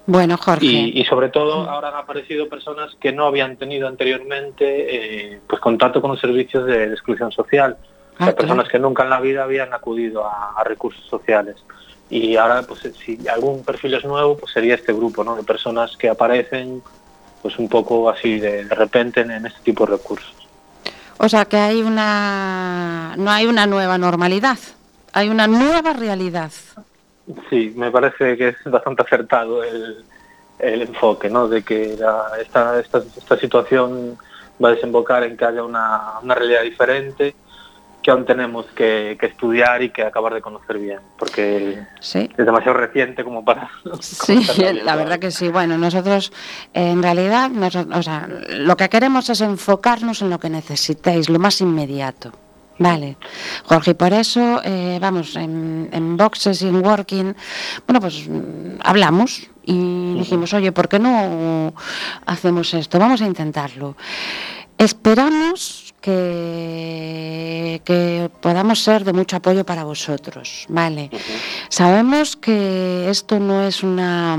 [0.08, 0.65] Bueno, Jorge.
[0.65, 5.62] Y, y, sobre todo ahora han aparecido personas que no habían tenido anteriormente eh, pues
[5.62, 7.76] contacto con los servicios de, de exclusión social.
[8.17, 8.72] Ah, o sea, personas claro.
[8.72, 11.58] que nunca en la vida habían acudido a, a, recursos sociales.
[12.10, 15.36] Y ahora, pues si algún perfil es nuevo, pues sería este grupo, ¿no?
[15.36, 16.82] De personas que aparecen
[17.41, 20.34] pues un poco así de, de repente en, en este tipo de recursos.
[21.17, 24.58] O sea que hay una no hay una nueva normalidad,
[25.12, 26.52] hay una nueva realidad.
[27.49, 30.03] Sí, me parece que es bastante acertado el,
[30.59, 31.47] el enfoque, ¿no?
[31.47, 34.17] De que la, esta, esta, esta situación
[34.63, 37.35] va a desembocar en que haya una, una realidad diferente
[38.01, 42.29] que aún tenemos que, que, estudiar y que acabar de conocer bien, porque sí.
[42.37, 43.69] es demasiado reciente como para...
[43.99, 44.45] Sí,
[44.83, 45.49] la verdad que sí.
[45.49, 46.31] Bueno, nosotros
[46.73, 51.37] en realidad, nos, o sea, lo que queremos es enfocarnos en lo que necesitéis, lo
[51.37, 52.31] más inmediato.
[52.79, 53.17] Vale,
[53.65, 57.35] Jorge, y por eso, eh, vamos, en, en, Boxes y en Working,
[57.87, 58.29] bueno, pues
[58.81, 61.73] hablamos y dijimos, oye, ¿por qué no
[62.25, 62.99] hacemos esto?
[62.99, 63.95] Vamos a intentarlo.
[64.77, 71.09] Esperamos que, que podamos ser de mucho apoyo para vosotros, ¿vale?
[71.11, 71.67] Uh -huh.
[71.69, 74.37] Sabemos que esto no es una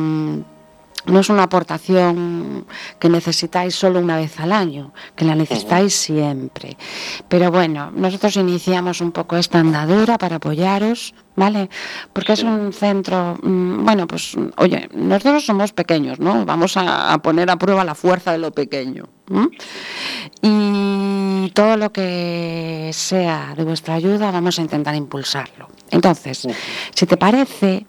[1.09, 2.67] no es una aportación
[2.99, 6.77] que necesitáis solo una vez al año, que la necesitáis siempre.
[7.29, 11.69] Pero bueno, nosotros iniciamos un poco esta andadura para apoyaros, ¿vale?
[12.13, 16.45] Porque es un centro, mm, bueno, pues, oye, nosotros somos pequeños, ¿no?
[16.45, 19.09] Vamos a, a poner a prueba la fuerza de lo pequeño.
[20.43, 25.69] Y todo lo que sea de vuestra ayuda vamos a intentar impulsarlo.
[25.91, 26.47] Entonces,
[26.95, 27.87] si te parece,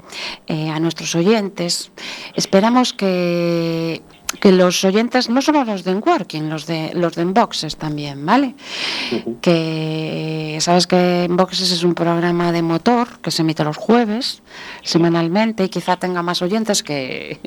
[0.47, 1.91] eh, a nuestros oyentes,
[2.35, 4.01] esperamos que
[4.39, 8.55] que los oyentes no somos los de Enworking, los de los de Enboxes también, ¿vale?
[9.41, 14.41] Que sabes que Enboxes es un programa de motor que se emite los jueves
[14.83, 17.39] semanalmente y quizá tenga más oyentes que,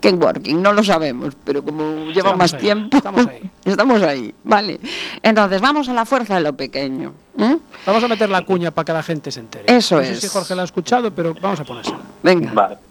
[0.00, 3.50] que Enworking, no lo sabemos, pero como lleva Estamos más ahí, tiempo, estamos ahí.
[3.64, 4.80] estamos ahí, ¿vale?
[5.22, 7.12] Entonces vamos a la fuerza de lo pequeño.
[7.38, 7.58] ¿eh?
[7.86, 9.64] Vamos a meter la cuña para que la gente se entere.
[9.66, 10.20] Eso no sé es.
[10.20, 12.00] si Jorge la ha escuchado, pero vamos a ponérsela.
[12.22, 12.52] Venga.
[12.52, 12.89] Vale.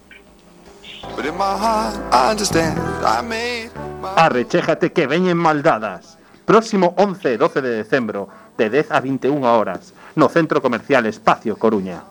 [4.15, 6.17] Arrechéjate que veñen maldadas.
[6.45, 11.57] Próximo 11 e 12 de decembro, de 10 a 21 horas, no Centro Comercial Espacio
[11.57, 12.03] Coruña.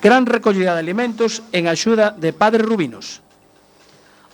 [0.00, 3.22] Gran recollida de alimentos en axuda de Padre Rubinos.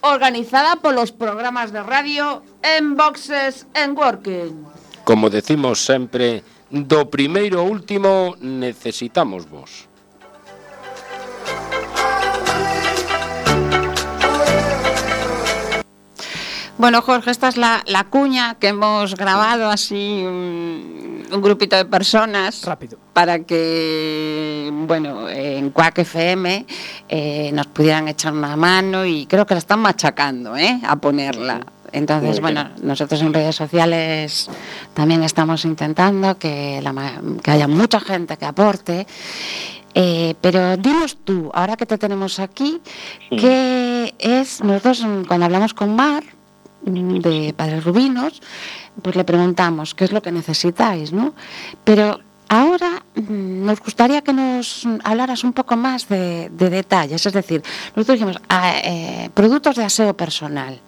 [0.03, 4.67] Organizada polos programas de radio En Boxes en Working.
[5.05, 9.90] Como decimos sempre, do primeiro ao último necesitamos vos.
[16.81, 21.85] Bueno, Jorge, esta es la, la cuña que hemos grabado así un, un grupito de
[21.85, 22.99] personas Rápido.
[23.13, 26.65] para que, bueno, en Quack FM
[27.07, 30.81] eh, nos pudieran echar una mano y creo que la están machacando, ¿eh?
[30.87, 31.61] A ponerla.
[31.93, 34.49] Entonces, bueno, nosotros en redes sociales
[34.95, 39.07] también estamos intentando que, la que haya mucha gente que aporte.
[39.93, 42.81] Eh, pero dinos tú, ahora que te tenemos aquí,
[43.31, 43.37] Mm.
[43.37, 44.63] ¿qué es?
[44.63, 46.23] Nosotros mm, cuando hablamos con Mar
[46.83, 48.41] de Padres Rubinos,
[49.03, 51.35] pues le preguntamos qué es lo que necesitáis, ¿no?
[51.85, 57.33] Pero ahora mm, nos gustaría que nos hablaras un poco más de, de detalles, es
[57.33, 57.63] decir,
[57.95, 60.81] nosotros dijimos ah, eh, productos de aseo personal.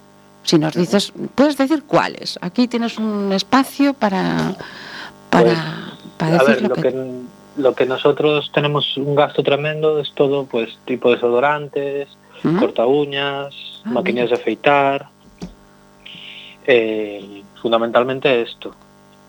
[0.45, 2.37] Si nos dices, puedes decir cuáles.
[2.43, 4.57] Aquí tienes un espacio para
[5.31, 7.21] para, para a decir ver, lo lo que, que,
[7.59, 12.09] lo que nosotros tenemos un gasto tremendo es todo, pues, tipo desodorantes,
[12.43, 12.59] ¿Mm?
[12.59, 15.09] corta uñas, Ah, maquinillas de afeitar,
[16.67, 18.75] eh, fundamentalmente esto,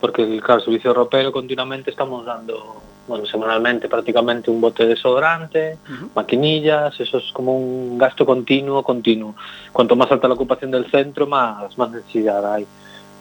[0.01, 5.77] porque claro, el servicio europeo continuamente estamos dando, bueno, semanalmente prácticamente un bote de desodorante,
[6.15, 9.35] maquinillas, eso es como un gasto continuo, continuo.
[9.71, 12.65] Cuanto más alta la ocupación del centro, más, más necesidad hay.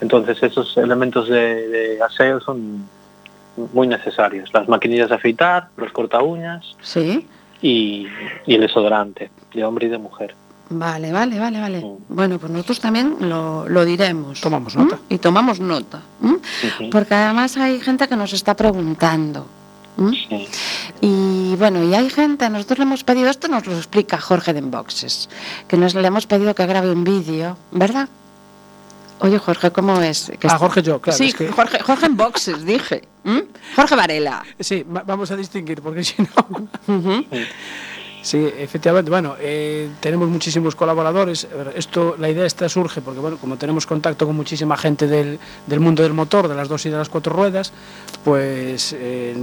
[0.01, 2.85] Entonces esos elementos de, de aseo son
[3.73, 4.51] muy necesarios.
[4.53, 7.27] Las maquinillas de afeitar, los corta uñas Sí.
[7.61, 8.07] y,
[8.47, 10.35] y el desodorante de hombre y de mujer.
[10.75, 11.81] Vale, vale, vale, vale.
[11.85, 11.97] Mm.
[12.15, 14.41] Bueno, pues nosotros también lo, lo diremos.
[14.41, 14.85] Tomamos ¿m?
[14.85, 14.99] nota.
[15.09, 16.01] Y tomamos nota.
[16.91, 19.47] Porque además hay gente que nos está preguntando.
[19.99, 20.49] Sí.
[21.03, 24.61] Y bueno, y hay gente, nosotros le hemos pedido, esto nos lo explica Jorge de
[24.61, 25.29] Enboxes,
[25.69, 28.09] que nos le hemos pedido que grabe un vídeo, ¿verdad?
[29.21, 30.33] Oye, Jorge, ¿cómo es?
[30.41, 33.03] Que Ah, Jorge yo, claro, Sí, es que- Jorge, Jorge Enboxes, dije.
[33.25, 33.45] ¿m?
[33.77, 34.43] Jorge Varela.
[34.59, 36.69] Sí, va- vamos a distinguir, porque si no...
[38.23, 39.11] Sí, efectivamente.
[39.11, 41.49] Bueno, eh, tenemos muchísimos colaboradores.
[41.75, 45.81] Esto, la idea esta surge porque, bueno, como tenemos contacto con muchísima gente del, del
[45.81, 47.73] mundo del motor, de las dos y de las cuatro ruedas,
[48.25, 49.35] pues eh,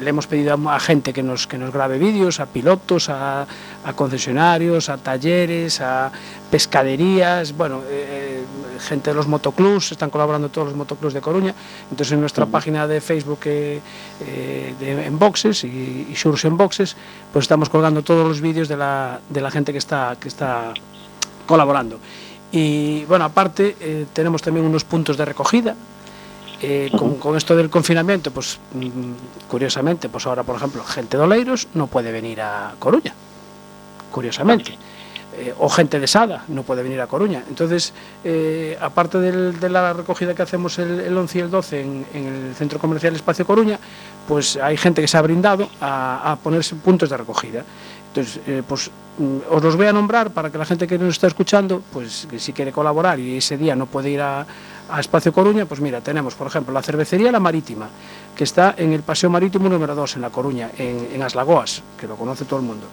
[0.00, 3.46] le hemos pedido a gente que nos, que nos grabe vídeos, a pilotos, a,
[3.88, 6.12] a concesionarios, a talleres, a
[6.50, 8.42] pescaderías, bueno, eh,
[8.78, 11.54] gente de los motoclubs, están colaborando todos los motoclubs de Coruña.
[11.90, 13.80] Entonces en nuestra página de Facebook eh,
[14.26, 16.96] eh, de Enboxes y, y Shurs Enboxes,
[17.32, 20.74] pues estamos colgando todos los vídeos de la, de la gente que está, que está
[21.46, 21.98] colaborando.
[22.52, 25.74] Y bueno, aparte eh, tenemos también unos puntos de recogida.
[26.60, 31.22] Eh, con, con esto del confinamiento, pues mm, curiosamente, pues ahora por ejemplo, gente de
[31.22, 33.14] Oleiros no puede venir a Coruña,
[34.18, 34.72] curiosamente.
[35.38, 37.44] Eh, o gente de Sada no puede venir a Coruña.
[37.48, 37.92] Entonces,
[38.24, 42.54] eh, aparte de la recogida que hacemos el, el 11 y el 12 en, el
[42.56, 43.78] Centro Comercial Espacio Coruña,
[44.26, 47.62] pues hay gente que se ha brindado a, ponerse puntos de recogida.
[48.08, 51.10] Entonces, eh, pues mm, os los voy a nombrar para que la gente que nos
[51.10, 54.44] está escuchando, pues si quiere colaborar y ese día no puede ir a,
[54.98, 57.88] Espacio Coruña, pues mira, tenemos por ejemplo la cervecería La Marítima,
[58.34, 61.82] que está en el Paseo Marítimo número 2 en La Coruña, en, en As Lagoas,
[62.00, 62.86] que lo conoce todo el mundo.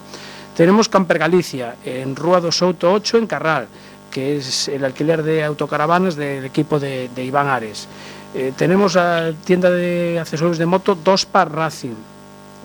[0.56, 3.68] Tenemos Camper Galicia, en Rúa do Souto 8, en Carral,
[4.08, 7.92] que es el alquiler de autocaravanas del equipo de, Iván Ares.
[8.34, 12.00] Eh, tenemos a tienda de accesorios de moto Dos Par Racing,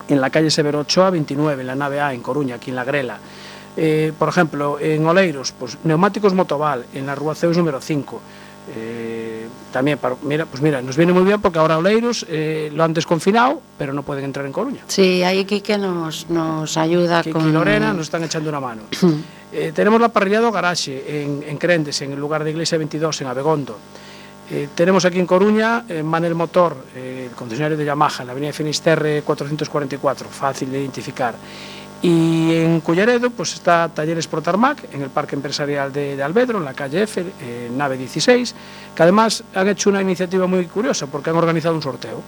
[0.06, 2.84] en la calle Severo Ochoa 29, en la nave A, en Coruña, aquí en La
[2.84, 3.18] Grela.
[3.76, 8.20] Eh, por ejemplo, en Oleiros, pues neumáticos Motoval, en la Rúa Zeus número 5.
[8.76, 12.84] Eh, también, para, mira, pues mira, nos viene muy bien porque ahora Oleiros eh, lo
[12.84, 14.82] han desconfinado, pero no pueden entrar en Coruña.
[14.86, 17.48] Sí, ahí Quique nos, nos ayuda Kiki con...
[17.48, 18.82] y Lorena nos están echando una mano.
[19.52, 23.22] Eh, tenemos la parrilla do Garaxe en, en Crendes, en el lugar de Iglesia 22,
[23.22, 23.78] en Abegondo.
[24.50, 28.32] Eh, tenemos aquí en Coruña eh, Manel Motor, eh, el concesionario de Yamaha, en la
[28.32, 31.34] avenida Finisterre 444, fácil de identificar.
[32.02, 36.64] Y en Culleredo pues está Talleres Protarmac, en el Parque Empresarial de, de Albedro, en
[36.64, 38.54] la calle F, eh, nave 16,
[38.94, 42.22] que además han hecho una iniciativa muy curiosa porque han organizado un sorteo.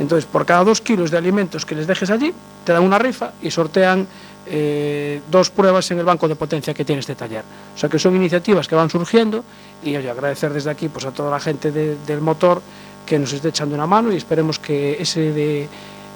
[0.00, 3.32] Entonces, por cada dos kilos de alimentos que les dejes allí, te dan una rifa
[3.40, 4.08] y sortean
[4.46, 7.44] eh, dos pruebas en el banco de potencia que tiene este taller.
[7.74, 9.44] O sea que son iniciativas que van surgiendo
[9.84, 12.60] y oye, agradecer desde aquí pues, a toda la gente de- del motor
[13.06, 15.68] que nos esté echando una mano y esperemos que ese de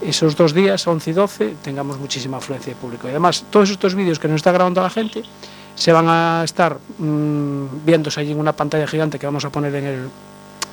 [0.03, 3.07] esos dos días, 11 y 12, tengamos muchísima afluencia de público.
[3.07, 5.23] Y además, todos estos vídeos que nos está grabando la gente
[5.75, 9.75] se van a estar mm, viéndose allí en una pantalla gigante que vamos a poner
[9.75, 10.09] en el,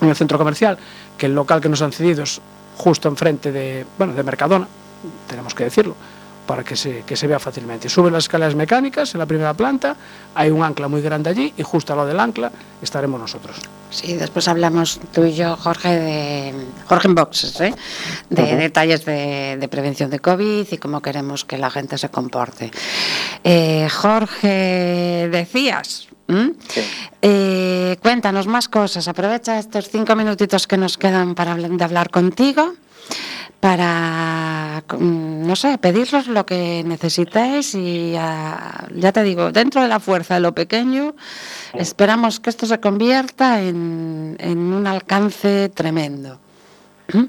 [0.01, 0.77] en el centro comercial,
[1.17, 2.41] que el local que nos han cedido es
[2.77, 4.67] justo enfrente de, bueno, de Mercadona,
[5.27, 5.95] tenemos que decirlo,
[6.45, 7.89] para que se, que se vea fácilmente.
[7.89, 9.95] Suben las escaleras mecánicas en la primera planta,
[10.35, 13.57] hay un ancla muy grande allí y justo al lado del ancla estaremos nosotros.
[13.89, 16.53] Sí, después hablamos tú y yo, Jorge, de
[16.87, 17.73] Jorge en boxes, ¿eh?
[18.29, 22.71] de detalles de, de prevención de COVID y cómo queremos que la gente se comporte.
[23.43, 26.07] Eh, Jorge, decías.
[26.27, 26.53] ¿m?
[27.21, 29.07] Eh, cuéntanos más cosas.
[29.07, 32.73] Aprovecha estos cinco minutitos que nos quedan para habl- de hablar contigo
[33.65, 39.87] para, mm, no sé, pediros lo que necesitéis y ah, ya te digo, dentro de
[39.87, 41.15] la fuerza de lo pequeño,
[41.73, 46.37] esperamos que esto se convierta en, en un alcance tremendo.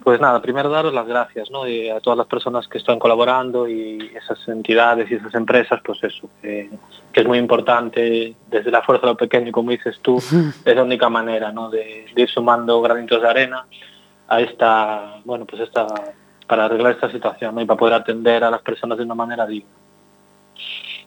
[0.04, 1.66] Pues nada, primero daros las gracias ¿no?
[1.66, 6.04] Y a todas las personas que están colaborando y esas entidades y esas empresas, pues
[6.04, 6.68] eso, que,
[7.12, 10.82] que es muy importante desde la fuerza de lo pequeño, como dices tú, es la
[10.82, 11.70] única manera ¿no?
[11.70, 13.64] de, de ir sumando granitos de arena
[14.28, 15.86] a esta, bueno, pues esta,
[16.46, 17.60] para arreglar esta situación ¿no?
[17.60, 19.70] y para poder atender a las personas de una manera digna.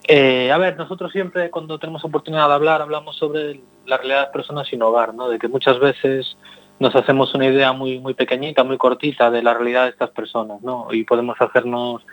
[0.08, 4.24] Eh, a ver, nosotros siempre cuando tenemos oportunidad de hablar, hablamos sobre la realidad de
[4.24, 5.30] las personas sin hogar, ¿no?
[5.30, 6.36] De que muchas veces
[6.80, 10.62] nos hacemos una idea muy muy pequeñita, muy cortita de la realidad de estas personas,
[10.62, 10.88] ¿no?
[10.92, 12.04] Y podemos hacernos,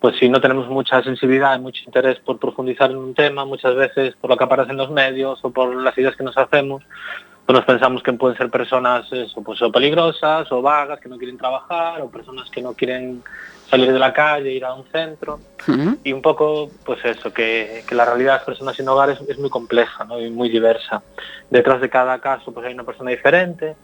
[0.00, 3.74] pues si no tenemos mucha sensibilidad y mucho interés por profundizar en un tema, muchas
[3.74, 6.82] veces por lo que aparece en los medios o por las ideas que nos hacemos,
[7.48, 11.16] pues nos pensamos que pueden ser personas eso, pues, o peligrosas o vagas, que no
[11.16, 13.22] quieren trabajar, o personas que no quieren
[13.70, 15.40] salir de la calle, ir a un centro.
[16.04, 19.22] Y un poco pues eso que, que la realidad de las personas sin hogar es,
[19.22, 20.20] es muy compleja ¿no?
[20.20, 21.02] y muy diversa.
[21.48, 23.76] Detrás de cada caso pues hay una persona diferente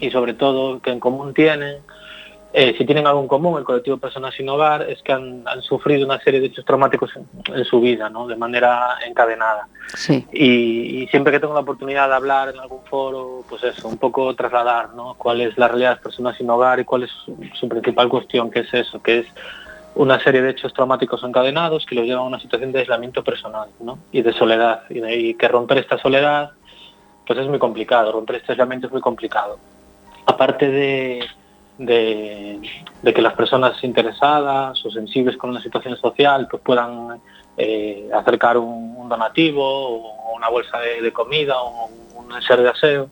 [0.00, 1.82] y sobre todo que en común tienen
[2.58, 5.42] eh, si tienen algo en común el colectivo de personas sin hogar es que han,
[5.46, 8.26] han sufrido una serie de hechos traumáticos en, en su vida ¿no?
[8.26, 10.26] de manera encadenada Sí.
[10.32, 13.98] y, y siempre que tengo la oportunidad de hablar en algún foro, pues eso, un
[13.98, 15.14] poco trasladar, ¿no?
[15.18, 18.08] Cuál es la realidad de las personas sin hogar y cuál es su, su principal
[18.08, 19.26] cuestión, que es eso, que es
[19.94, 23.68] una serie de hechos traumáticos encadenados que los llevan a una situación de aislamiento personal,
[23.80, 23.98] ¿no?
[24.10, 26.50] Y de soledad, y, de, y que romper esta soledad,
[27.26, 29.58] pues es muy complicado, romper este aislamiento es muy complicado.
[30.26, 31.24] Aparte de,
[31.78, 32.60] de,
[33.02, 37.20] de que las personas interesadas o sensibles con una situación social pues puedan
[37.56, 42.68] eh, acercar un, un donativo o una bolsa de, de comida o un ser de
[42.68, 43.10] aseo.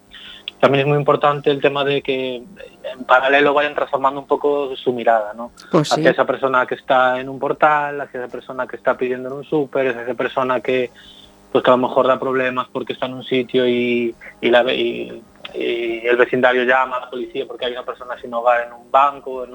[0.61, 4.95] También es muy importante el tema de que en paralelo vayan transformando un poco su
[4.95, 5.51] mirada, ¿no?
[5.71, 6.01] Pues sí.
[6.01, 9.35] Hacia esa persona que está en un portal, hacia esa persona que está pidiendo en
[9.35, 10.91] un súper, hacia esa persona que
[11.55, 14.13] pues que a lo mejor da problemas porque está en un sitio y,
[14.43, 19.45] el vecindario llama a la policía porque hay una persona sin hogar en un banco,
[19.45, 19.55] en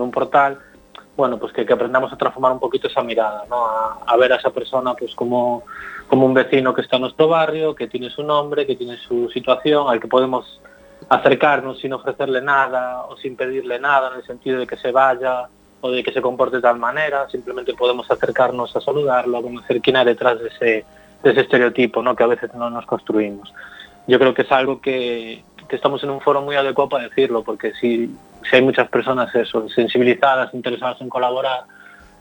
[0.00, 0.58] un, portal.
[1.16, 3.64] Bueno, pues que, aprendamos a transformar un poquito esa mirada, ¿no?
[3.64, 5.62] A, a ver a esa persona pues como,
[6.08, 9.30] como un vecino que está en nuestro barrio, que tiene su nombre, que tiene su
[9.30, 10.60] situación, al que podemos
[11.08, 15.46] acercarnos sin ofrecerle nada o sin pedirle nada en el sentido de que se vaya
[15.82, 19.80] o de que se comporte de tal manera, simplemente podemos acercarnos a saludarlo, a conocer
[19.80, 20.84] quién hay detrás de ese,
[21.22, 22.16] de ese estereotipo ¿no?
[22.16, 23.52] que a veces no nos construimos.
[24.06, 27.42] Yo creo que es algo que, que estamos en un foro muy adecuado para decirlo,
[27.42, 28.10] porque si,
[28.48, 31.64] si hay muchas personas eso, sensibilizadas, interesadas en colaborar,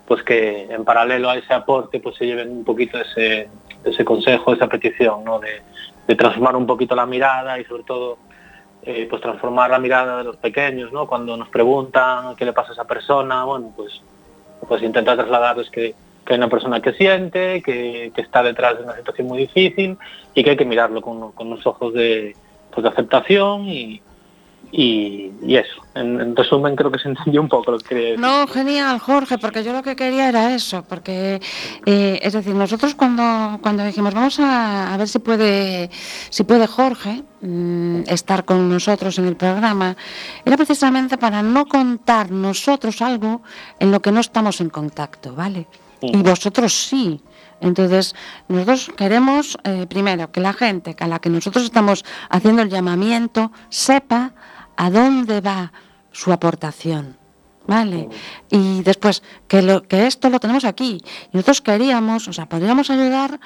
[0.08, 3.50] pues que en paralelo a ese aporte pues se lleven un poquito ese,
[3.84, 5.40] ese consejo, esa petición, ¿no?
[5.40, 5.62] de,
[6.08, 8.18] de transformar un poquito la mirada y sobre todo
[8.84, 11.06] eh, pues transformar la mirada de los pequeños, ¿no?
[11.06, 14.02] Cuando nos preguntan qué le pasa a esa persona, bueno, pues,
[14.68, 15.94] pues intentar trasladarles que,
[16.26, 19.98] que hay una persona que siente, que, que está detrás de una situación muy difícil
[20.34, 22.36] y que hay que mirarlo con, con unos ojos de,
[22.72, 24.02] pues, de aceptación y,
[24.72, 25.82] y, eso.
[25.96, 28.18] En, en resumen creo que se entendió un poco lo que quería.
[28.18, 31.42] No, genial, Jorge, porque yo lo que quería era eso, porque
[31.86, 35.90] eh, es decir, nosotros cuando, cuando dijimos vamos a, a ver si puede,
[36.30, 39.96] si puede Jorge mm, estar con nosotros en el programa,
[40.46, 43.42] era precisamente para no contar nosotros algo
[43.80, 45.68] en lo que no estamos en contacto, ¿vale?
[46.02, 47.22] Y vosotros sí.
[47.60, 48.16] Entonces,
[48.48, 53.52] nosotros queremos, eh, primero, que la gente a la que nosotros estamos haciendo el llamamiento
[53.70, 54.34] sepa
[54.76, 55.72] a dónde va
[56.12, 57.22] su aportación.
[57.68, 58.10] ¿vale?
[58.50, 61.02] Y después, que, lo, que esto lo tenemos aquí.
[61.32, 63.40] Y nosotros queríamos, o sea, podríamos ayudar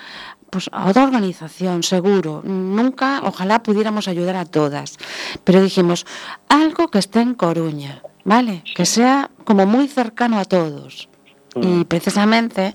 [0.50, 2.42] pues, a otra organización, seguro.
[2.44, 4.98] Nunca, ojalá pudiéramos ayudar a todas.
[5.44, 6.06] Pero dijimos,
[6.50, 8.64] algo que esté en Coruña, ¿vale?
[8.76, 11.10] Que sea como muy cercano a todos.
[11.56, 12.74] Y precisamente,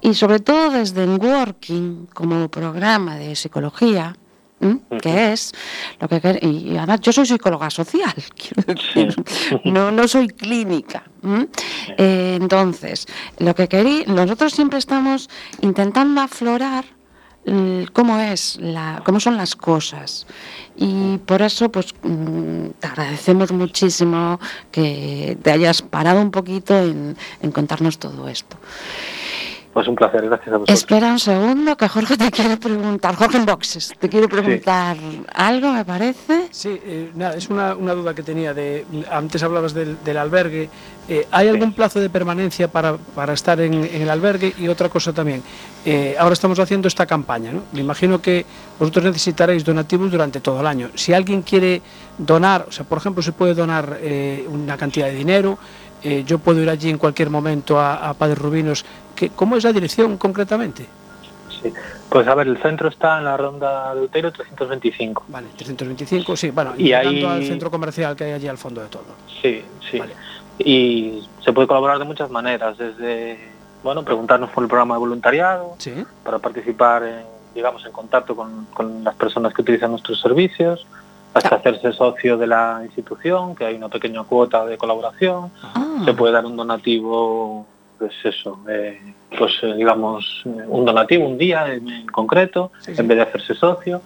[0.00, 4.16] y sobre todo desde en Working, como programa de psicología,
[4.60, 4.80] ¿m?
[5.02, 5.52] que es
[6.00, 9.14] lo que y y además yo soy psicóloga social, quiero decir,
[9.64, 11.04] no, no soy clínica.
[11.98, 13.06] Eh, entonces,
[13.38, 15.28] lo que querí, nosotros siempre estamos
[15.60, 16.84] intentando aflorar
[17.92, 20.26] cómo es la, cómo son las cosas
[20.76, 24.40] y por eso pues mm, te agradecemos muchísimo
[24.70, 28.56] que te hayas parado un poquito en, en contarnos todo esto.
[29.74, 30.78] Pues un placer, gracias a vosotros.
[30.78, 34.96] Espera un segundo que Jorge te quiere preguntar, Jorge en Boxes, te quiere preguntar
[35.34, 36.46] algo, me parece.
[36.52, 38.54] Sí, eh, nada, es una, una duda que tenía.
[38.54, 40.70] de Antes hablabas del, del albergue.
[41.08, 44.54] Eh, ¿Hay algún plazo de permanencia para, para estar en, en el albergue?
[44.58, 45.42] Y otra cosa también.
[45.84, 47.50] eh, ahora estamos haciendo esta campaña.
[47.50, 47.62] ¿no?
[47.72, 48.46] Me imagino que
[48.78, 50.90] vosotros necesitaréis donativos durante todo el año.
[50.94, 51.82] Si alguien quiere
[52.16, 55.58] donar, o sea, por ejemplo, se puede donar eh, una cantidad de dinero.
[56.04, 58.84] eh, yo puedo ir allí en cualquier momento a, a Padres Rubinos.
[59.14, 60.86] Que ¿Cómo es la dirección concretamente?
[61.62, 61.72] Sí.
[62.10, 65.24] Pues a ver, el centro está en la ronda de Utero 325.
[65.28, 68.88] Vale, 325, sí, bueno, Y ahí- al centro comercial que hay allí al fondo de
[68.88, 69.04] todo.
[69.42, 69.98] Sí, sí.
[69.98, 70.14] Vale.
[70.58, 73.38] Y se puede colaborar de muchas maneras, desde,
[73.82, 75.92] bueno, preguntarnos por el programa de voluntariado, Sí.
[76.22, 77.22] para participar, en,
[77.54, 80.86] digamos, en contacto con, con las personas que utilizan nuestros servicios,
[81.32, 86.14] hasta hacerse socio de la institución, que hay una pequeña cuota de colaboración, Ah, se
[86.14, 87.66] puede dar un donativo,
[87.98, 89.00] pues eso, eh,
[89.38, 93.00] pues eh, digamos, eh, un donativo un día en, en concreto, Sí, sí.
[93.00, 94.00] en vez de hacerse socio,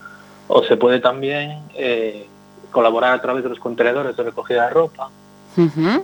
[0.49, 2.27] o se puede también eh,
[2.71, 5.11] colaborar a través de los contenedores de recogida de ropa,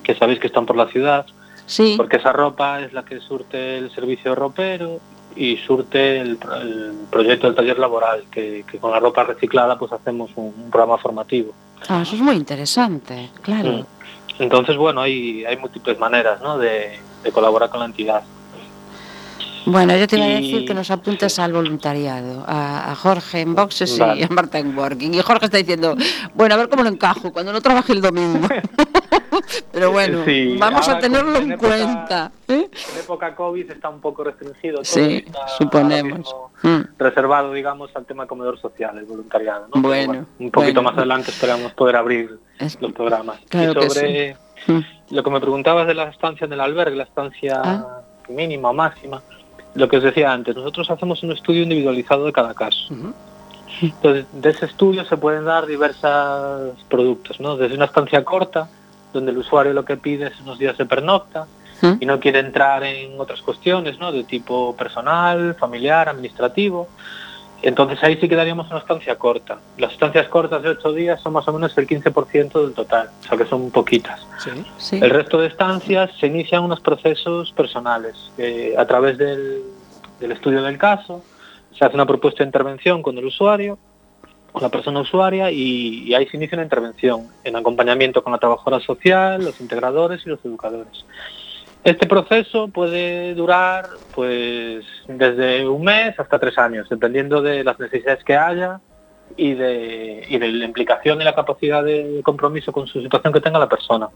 [0.03, 1.27] que sabéis que están por la ciudad,
[1.67, 5.01] Sí, porque esa ropa es la que surte el servicio ropero
[5.37, 9.79] y surte el, pro- el proyecto del taller laboral, que, que con la ropa reciclada
[9.79, 11.53] pues hacemos un, un programa formativo.
[11.89, 13.71] Ah, eso es muy interesante, claro.
[13.73, 13.85] Mm.
[14.41, 16.59] Entonces, bueno, hay, hay múltiples maneras ¿no?
[16.59, 18.23] de, de colaborar con la entidad.
[19.67, 23.55] Bueno, yo te iba a decir que nos apuntes al voluntariado, a, a Jorge en
[23.55, 24.21] Boxes Vale.
[24.21, 25.15] y a Marta en Working.
[25.15, 25.97] Y Jorge está diciendo,
[26.35, 28.47] bueno, a ver cómo lo encajo cuando no trabaje el domingo.
[29.73, 32.33] Pero bueno, Sí, vamos a tenerlo en en época- cuenta.
[32.49, 32.69] ¿eh?
[32.93, 34.77] En época COVID está un poco restringido.
[34.77, 36.37] todo, Sí, está suponemos.
[36.63, 36.81] Mm.
[36.99, 39.67] Reservado, digamos, al tema comedor social, el voluntariado.
[39.75, 39.81] ¿no?
[39.81, 40.83] Bueno, un poquito bueno.
[40.91, 43.39] más adelante esperamos poder abrir Es- los programas.
[43.49, 44.37] Claro y que sobre
[44.67, 44.81] Mm.
[45.15, 48.01] lo que me preguntabas de la estancia en el albergue, la estancia Ah.
[48.29, 49.23] mínima o máxima,
[49.75, 52.95] lo que os decía antes, nosotros hacemos un estudio individualizado de cada caso.
[53.83, 57.57] Entonces, de ese estudio se pueden dar diversos productos, ¿no?
[57.57, 58.69] Desde una estancia corta,
[59.13, 61.47] donde el usuario lo que pide es unos días de pernocta
[62.01, 64.11] y no quiere entrar en otras cuestiones, ¿no?
[64.13, 66.89] De tipo personal, familiar, administrativo.
[67.65, 69.59] Entonces ahí sí quedaríamos una estancia corta.
[69.79, 73.27] Las estancias cortas de ocho días son más o menos el 15% del total, o
[73.27, 74.21] sea que son poquitas.
[74.39, 74.51] Sí.
[74.77, 75.01] Sí.
[75.03, 78.15] El resto de estancias se inician unos procesos personales.
[78.37, 79.63] eh, a través del,
[80.21, 81.25] del estudio del caso,
[81.73, 83.79] se hace una propuesta de intervención con el usuario,
[84.53, 88.39] con la persona usuaria, y, y ahí se inicia una intervención en acompañamiento con la
[88.39, 91.07] trabajadora social, los integradores y los educadores.
[91.85, 98.25] Este proceso puede durar pues desde un mes hasta tres años, dependiendo de las necesidades
[98.25, 98.81] que haya
[99.37, 103.41] y de, y de la implicación y la capacidad de compromiso con su situación que
[103.43, 104.09] tenga la persona.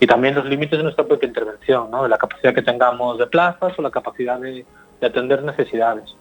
[0.00, 2.02] Y también los límites de nuestra propia intervención, ¿no?
[2.02, 4.66] de la capacidad que tengamos de plazas o la capacidad de,
[5.00, 6.16] de atender necesidades.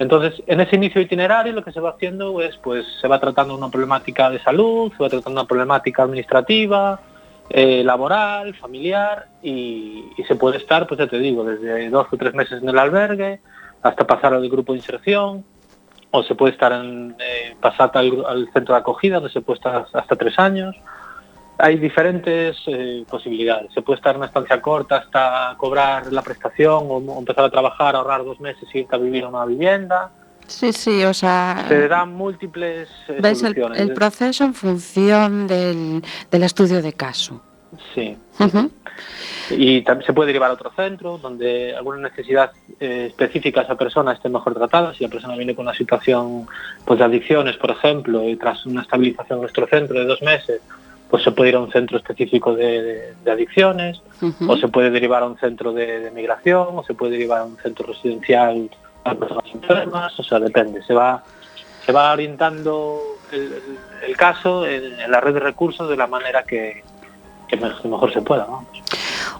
[0.00, 3.56] Entonces, en ese inicio itinerario lo que se va haciendo es, pues, se va tratando
[3.56, 7.00] una problemática de salud, se va tratando una problemática administrativa,
[7.50, 12.34] eh, laboral, familiar, y, se puede estar, pues ya te digo, desde dos o tres
[12.34, 13.40] meses en el albergue
[13.82, 15.44] hasta pasar al grupo de inserción,
[16.10, 19.86] o se puede estar en, eh, pasar al, centro de acogida, donde se puede estar
[19.92, 20.74] hasta tres años.
[21.58, 23.72] Hay diferentes eh, posibilidades.
[23.72, 27.50] Se puede estar en una estancia corta hasta cobrar la prestación o, o empezar a
[27.50, 30.10] trabajar, ahorrar dos meses y irte a vivir a una vivienda.
[30.46, 33.80] Sí, sí, o sea, Se dan múltiples eh, ves el, soluciones.
[33.80, 37.40] el proceso en función del, del estudio de caso.
[37.94, 38.16] Sí.
[39.50, 43.74] Y también se puede derivar a otro centro donde alguna necesidad eh, específica de esa
[43.76, 44.94] persona esté mejor tratada.
[44.94, 46.46] Si la persona viene con una situación
[46.84, 50.60] pues, de adicciones, por ejemplo, y tras una estabilización en nuestro centro de dos meses,
[51.10, 54.00] pues se puede ir a un centro específico de, de- de adicciones,
[54.48, 57.44] o se puede derivar a un centro de, de migración, o se puede derivar a
[57.44, 58.70] un centro residencial
[59.04, 60.82] personas enfermas, o sea, depende.
[60.82, 61.22] Se va,
[61.84, 62.98] se va orientando
[63.32, 63.52] el,
[64.06, 66.82] el- caso en, en la red de recursos de la manera que,
[67.48, 68.44] que me- mejor se pueda.
[68.44, 68.66] vamos.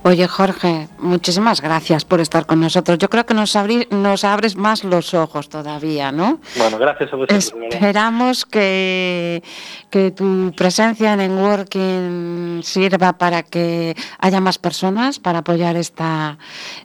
[0.02, 2.98] Oye, Jorge, muchísimas gracias por estar con nosotros.
[2.98, 6.40] Yo creo que nos, abri- nos abres más los ojos todavía, ¿no?
[6.56, 7.54] Bueno, gracias a vosotros.
[7.70, 9.42] Esperamos que,
[9.90, 16.36] que tu presencia en Enworking sirva para que haya más personas para apoyar esta,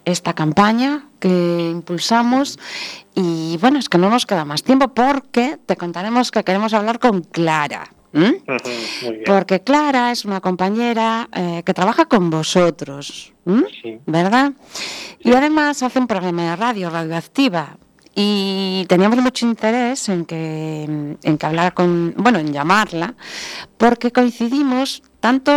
[0.06, 2.60] esta campaña que impulsamos.
[3.16, 7.00] Y bueno, es que no nos queda más tiempo porque te contaremos que queremos hablar
[7.00, 7.90] con Clara.
[9.26, 13.34] Porque Clara es una compañera eh, que trabaja con vosotros.
[13.82, 14.00] Sí.
[14.06, 14.54] ¿verdad?
[15.20, 17.78] Y además hace un programa de radio, Radioactiva.
[18.16, 20.84] Y teníamos mucho interés en que,
[21.22, 23.16] en que hablar con, bueno, en llamarla,
[23.78, 25.52] porque coincidimos, tanto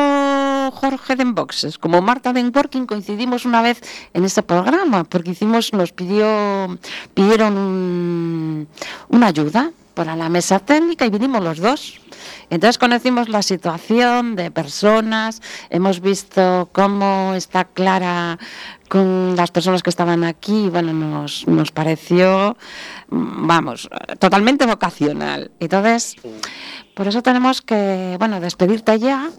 [0.73, 3.81] Jorge de Enboxes como Marta de Enworking coincidimos una vez
[4.13, 6.79] en este programa, porque hicimos, nos pidió,
[7.15, 8.69] pidieron un-
[9.09, 12.01] una ayuda para la mesa técnica y vinimos los dos.
[12.51, 15.41] Entonces conocimos la situación de personas,
[15.71, 18.39] hemos visto cómo está Clara
[18.89, 22.57] con las personas que estaban aquí, bueno, nos, nos pareció,
[23.09, 23.89] vamos,
[24.19, 25.51] totalmente vocacional.
[25.61, 26.17] Entonces,
[26.95, 29.31] por eso tenemos que, bueno, despedirte ya,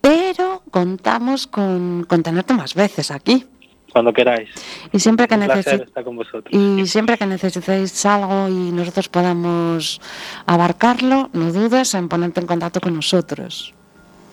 [0.00, 3.46] pero contamos con, con tenerte más veces aquí.
[3.92, 4.50] Cuando queráis.
[4.92, 6.44] Y siempre que estar con vosotros.
[6.50, 10.00] Y siempre que necesitéis algo y nosotros podamos
[10.44, 13.72] abarcarlo, no dudes en ponerte en contacto con nosotros.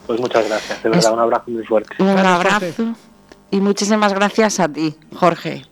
[0.05, 1.95] Pues muchas gracias, de verdad, Es- un abrazo muy fuerte.
[1.99, 2.28] Un Gracias,
[2.80, 2.95] abrazo
[3.51, 5.64] y muchísimas gracias a ti, Jorge.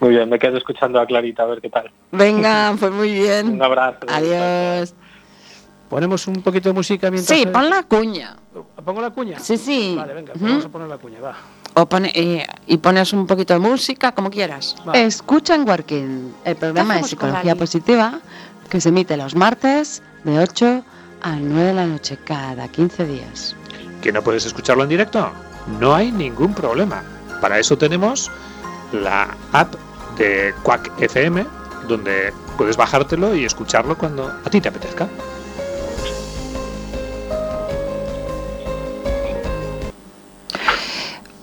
[0.00, 1.90] Muy bien, me quedo escuchando a Clarita a ver qué tal.
[2.12, 3.48] Venga, pues muy bien.
[3.54, 4.00] Un abrazo.
[4.08, 4.94] Adiós.
[5.88, 7.38] Ponemos un poquito de música mientras...
[7.38, 8.36] Sí, pon la cuña.
[8.84, 9.38] ¿Pongo la cuña?
[9.38, 9.94] Sí, sí.
[9.96, 11.36] Vale, venga, pues vamos a poner la cuña, va.
[11.74, 14.76] O pone, eh, y pones un poquito de música, como quieras.
[14.86, 14.92] Va.
[14.92, 18.20] Escucha en Working, el programa de psicología positiva
[18.68, 20.84] que se emite los martes de 8
[21.22, 23.56] a 9 de la noche cada 15 días.
[24.02, 25.30] ¿Que no puedes escucharlo en directo?
[25.80, 27.02] No hay ningún problema.
[27.40, 28.30] Para eso tenemos
[28.92, 29.74] la app
[30.16, 31.46] de Quack FM,
[31.88, 35.08] donde puedes bajártelo y escucharlo cuando a ti te apetezca.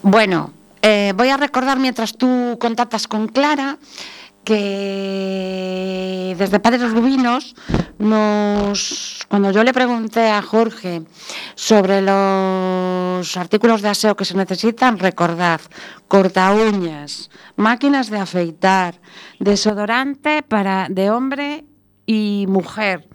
[0.08, 0.54] Bueno,
[0.84, 3.80] eh, voy a recordar mientras tú contactas con Clara
[4.44, 7.56] que desde Padres Rubinos
[7.98, 11.02] nos cuando yo le pregunté a Jorge
[11.56, 15.60] sobre los artículos de aseo que se necesitan, recordad,
[16.08, 19.02] corta uñas, máquinas de afeitar,
[19.40, 21.66] desodorante para de hombre
[22.06, 23.10] y mujer.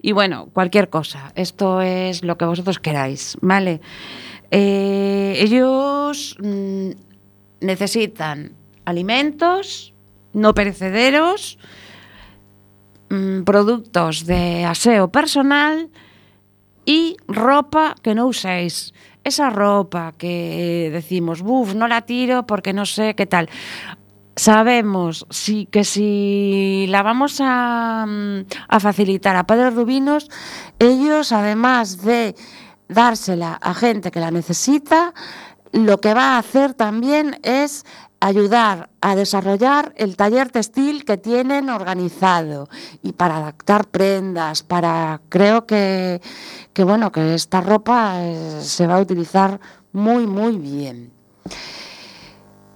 [0.00, 1.32] Y bueno, cualquier cosa.
[1.36, 3.80] Esto es lo que vosotros queráis, ¿vale?
[4.54, 6.90] Eh, ellos mm,
[7.62, 8.52] necesitan
[8.84, 9.92] alimentos
[10.32, 11.58] no perecederos,
[13.10, 15.90] mm, productos de aseo personal
[16.84, 18.92] y ropa que no uséis.
[19.24, 23.48] Esa ropa que decimos, buf, no la tiro porque no sé qué tal.
[24.34, 30.28] Sabemos sí, que si la vamos a, mm, a facilitar a Padres Rubinos,
[30.78, 32.34] ellos además de
[32.88, 35.14] dársela a gente que la necesita,
[35.72, 37.84] lo que va a hacer también es
[38.20, 42.68] ayudar a desarrollar el taller textil que tienen organizado
[43.02, 46.20] y para adaptar prendas, para creo que,
[46.72, 49.58] que bueno, que esta ropa eh, se va a utilizar
[49.92, 51.12] muy muy bien.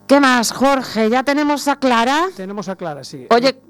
[0.07, 1.11] ¿Qué más, Jorge?
[1.11, 2.27] ¿Ya tenemos a Clara?
[2.37, 3.27] Tenemos a Clara, sí.
[3.31, 3.61] Oye-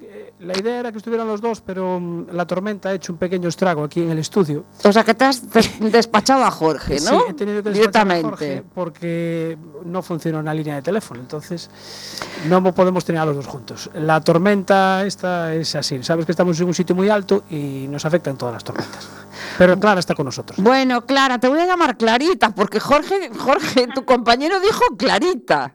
[0.41, 3.49] la idea era que estuvieran los dos, pero mm, la tormenta ha hecho un pequeño
[3.49, 4.65] estrago aquí en el estudio.
[4.85, 7.27] O sea, que te has des- despachado a Jorge, Sí, ¿no?
[7.29, 8.29] he tenido que despachar a Directamente.
[8.29, 11.71] Jorge porque no funciona una línea de teléfono, entonces
[12.49, 13.91] no mo- podemos tener a los dos juntos.
[13.95, 18.05] La tormenta esta es así, sabes que estamos en un sitio muy alto y nos
[18.05, 19.09] afectan todas las tormentas.
[19.59, 20.59] Pero Clara está con nosotros.
[20.63, 25.75] Bueno, Clara, te voy a llamar Clarita, porque Jorge, Jorge, tu compañero dijo Clarita.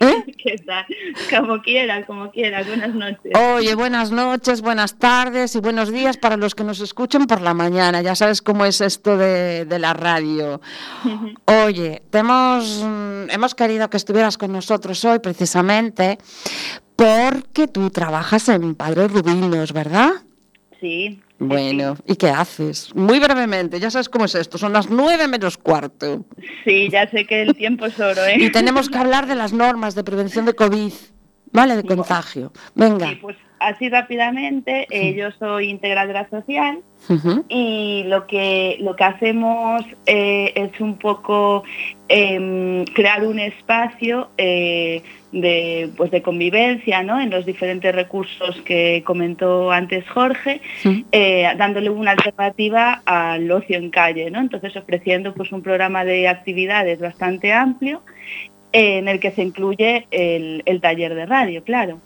[0.00, 0.24] ¿Eh?
[0.42, 0.86] ¿Qué tal?
[1.30, 2.62] Como quiera, como quiera.
[2.62, 3.32] Buenas noches.
[3.54, 7.54] Oye, buenas noches, buenas tardes y buenos días para los que nos escuchen por la
[7.54, 8.02] mañana.
[8.02, 10.60] Ya sabes cómo es esto de, de la radio.
[11.64, 16.18] Oye, te hemos, mm, hemos querido que estuvieras con nosotros hoy precisamente
[16.96, 20.10] porque tú trabajas en Padres Rubinos, ¿verdad?
[20.80, 21.20] Sí.
[21.38, 22.94] Bueno, ¿y qué haces?
[22.94, 26.24] Muy brevemente, ya sabes cómo es esto, son las nueve menos cuarto.
[26.64, 28.36] Sí, ya sé que el tiempo es oro, ¿eh?
[28.38, 30.92] Y tenemos que hablar de las normas de prevención de COVID,
[31.52, 31.76] ¿vale?
[31.76, 32.52] De contagio.
[32.74, 33.10] Venga.
[33.10, 36.80] Sí, pues así rápidamente, eh, yo soy integradora social
[37.48, 41.62] y lo que lo que hacemos eh, es un poco
[42.08, 45.02] em, crear un espacio eh,
[45.32, 47.20] de pues de convivencia ¿no?
[47.20, 51.04] en los diferentes recursos que comentó antes Jorge Sí.
[51.12, 54.40] eh, dándole una alternativa al ocio en calle ¿no?
[54.40, 58.00] entonces ofreciendo pues un programa de actividades bastante amplio
[58.72, 62.00] eh, en el que se incluye el, el taller de radio, claro.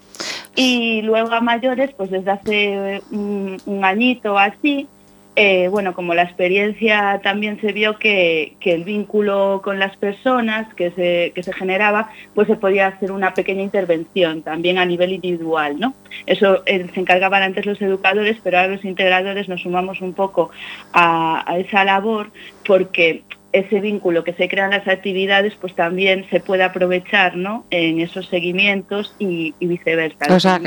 [0.55, 4.87] Y luego a mayores, pues desde hace un, un añito así,
[5.35, 10.73] eh, bueno, como la experiencia también se vio que, que el vínculo con las personas
[10.75, 15.13] que se, que se generaba, pues se podía hacer una pequeña intervención también a nivel
[15.13, 15.95] individual, ¿no?
[16.27, 20.51] Eso eh, se encargaban antes los educadores, pero ahora los integradores nos sumamos un poco
[20.93, 22.31] a, a esa labor
[22.67, 23.23] porque
[23.53, 27.67] ese vínculo que se crea en las actividades pues también se puede aprovechar ¿no?
[27.71, 30.27] en esos seguimientos y, y viceversa.
[30.35, 30.63] O que-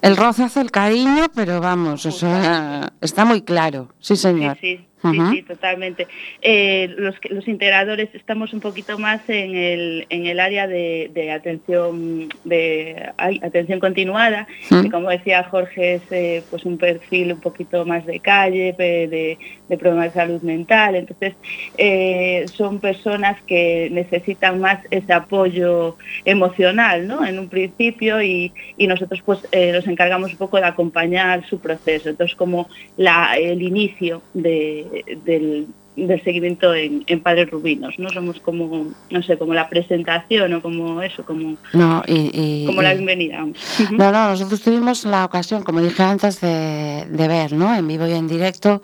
[0.00, 3.88] El roce hace el cariño, pero vamos, o sea, está muy claro.
[4.00, 4.58] Sí, señor.
[4.60, 6.06] Sí, sí, sí, sí, totalmente.
[6.42, 11.30] Eh, los, los integradores estamos un poquito más en el, en el área de, de
[11.32, 14.46] atención de ay, atención continuada,
[14.82, 19.38] que como decía Jorge es eh, pues un perfil un poquito más de calle, de,
[19.78, 20.94] problemas de salud mental.
[20.94, 21.34] Entonces
[21.78, 27.24] eh, son personas que necesitan más ese apoyo emocional, ¿no?
[27.26, 32.08] En un principio y, y nosotros pues nos encargamos un poco de acompañar su proceso.
[32.10, 34.93] Entonces como la, el inicio de-
[35.24, 35.66] del,
[35.96, 38.08] del seguimiento en, en Padres Rubinos, ¿no?
[38.10, 42.82] Somos como, no sé, como la presentación o como eso, como, No, y, y- como
[42.82, 43.44] la bienvenida.
[43.92, 47.74] No, no, nosotros tuvimos la ocasión, como dije antes, de, de ver, ¿no?
[47.74, 48.82] En vivo y en directo,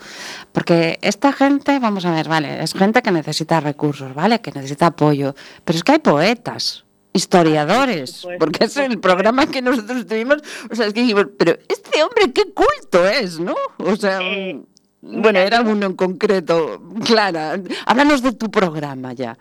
[0.53, 4.39] porque esta gente, vamos a ver, vale, es gente que necesita recursos, ¿vale?
[4.41, 5.35] Que necesita apoyo,
[5.65, 10.37] pero es que hay poetas, historiadores, porque es el programa que nosotros tuvimos,
[10.71, 13.55] o sea, es que dijimos, pero este hombre qué culto es, ¿no?
[13.79, 14.61] O sea, Eh,
[15.01, 19.37] bueno, era uno en concreto, Clara, háblanos de tu programa ya.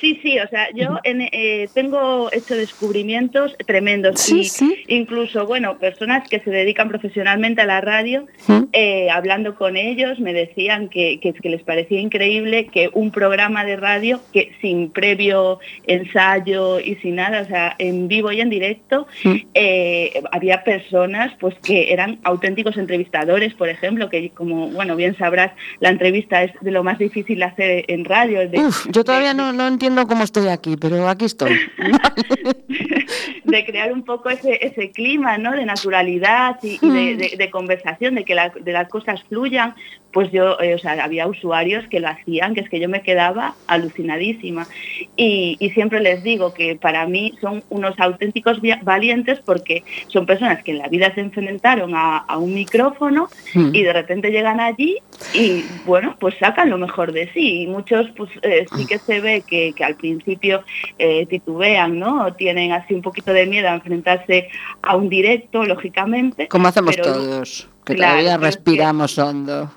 [0.00, 4.76] Sí, sí, o sea, yo en, eh, tengo hecho descubrimientos tremendos Sí, y sí.
[4.88, 8.26] incluso, bueno, personas que se dedican profesionalmente a la radio,
[8.72, 13.64] eh, hablando con ellos, me decían que, que, que les parecía increíble que un programa
[13.64, 18.50] de radio que sin previo ensayo y sin nada, o sea, en vivo y en
[18.50, 19.06] directo,
[19.54, 25.52] eh, había personas pues que eran auténticos entrevistadores, por ejemplo, que como, bueno, bien sabrás,
[25.80, 28.48] la entrevista es de lo más difícil de hacer en radio.
[28.48, 31.54] de- Uf, yo todavía de- no, no entiendo cómo estoy aquí, pero aquí estoy.
[33.44, 35.52] de crear un poco ese, ese clima ¿no?
[35.52, 39.74] de naturalidad y, y de, de- de conversación, de que la- de las cosas fluyan,
[40.16, 43.02] pues yo, eh, o sea, había usuarios que lo hacían, que es que yo me
[43.02, 44.66] quedaba alucinadísima.
[45.14, 50.62] Y, y siempre les digo que para mí son unos auténticos valientes porque son personas
[50.62, 53.74] que en la vida se enfrentaron a, a un micrófono Mm.
[53.74, 54.96] y de repente llegan allí
[55.34, 57.62] y bueno, pues sacan lo mejor de sí.
[57.62, 60.62] Y muchos pues eh, sí que se ve que, que al principio
[60.98, 62.24] eh, titubean, ¿no?
[62.26, 64.48] O tienen así un poquito de miedo a enfrentarse
[64.82, 66.48] a un directo, lógicamente.
[66.48, 69.70] Como hacemos pero- todos, que Claro, todavía que- respiramos hondo.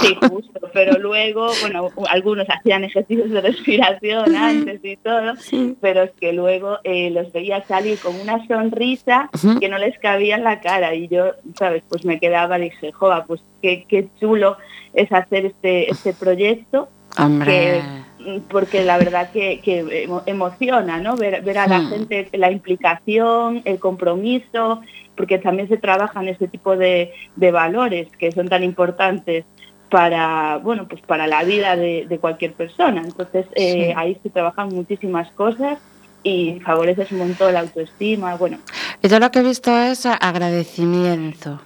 [0.00, 5.34] Sí, justo, pero luego, bueno, algunos hacían ejercicios de respiración antes y todo,
[5.80, 9.28] pero es que luego eh, los veía salir con una sonrisa
[9.60, 11.82] que no les cabía en la cara y yo, ¿sabes?
[11.88, 14.56] Pues me quedaba, dije, joa, pues qué, qué chulo
[14.94, 16.88] es hacer este, este proyecto
[17.18, 17.82] Hombre,
[18.18, 21.16] Mm, porque la verdad que, que emo- emociona, ¿no?
[21.16, 21.88] Ver, ver a la Hmm.
[21.88, 24.80] gente la implicación, el compromiso,
[25.16, 29.44] porque también se trabajan ese tipo de, de valores que son tan importantes
[29.92, 33.02] para bueno pues para la vida de, de cualquier persona.
[33.04, 33.94] Entonces eh, Sí.
[33.94, 35.78] ahí se trabajan muchísimas cosas
[36.24, 38.58] y favoreces un montón la autoestima bueno.
[39.02, 41.60] Yo lo que he visto es agradecimiento,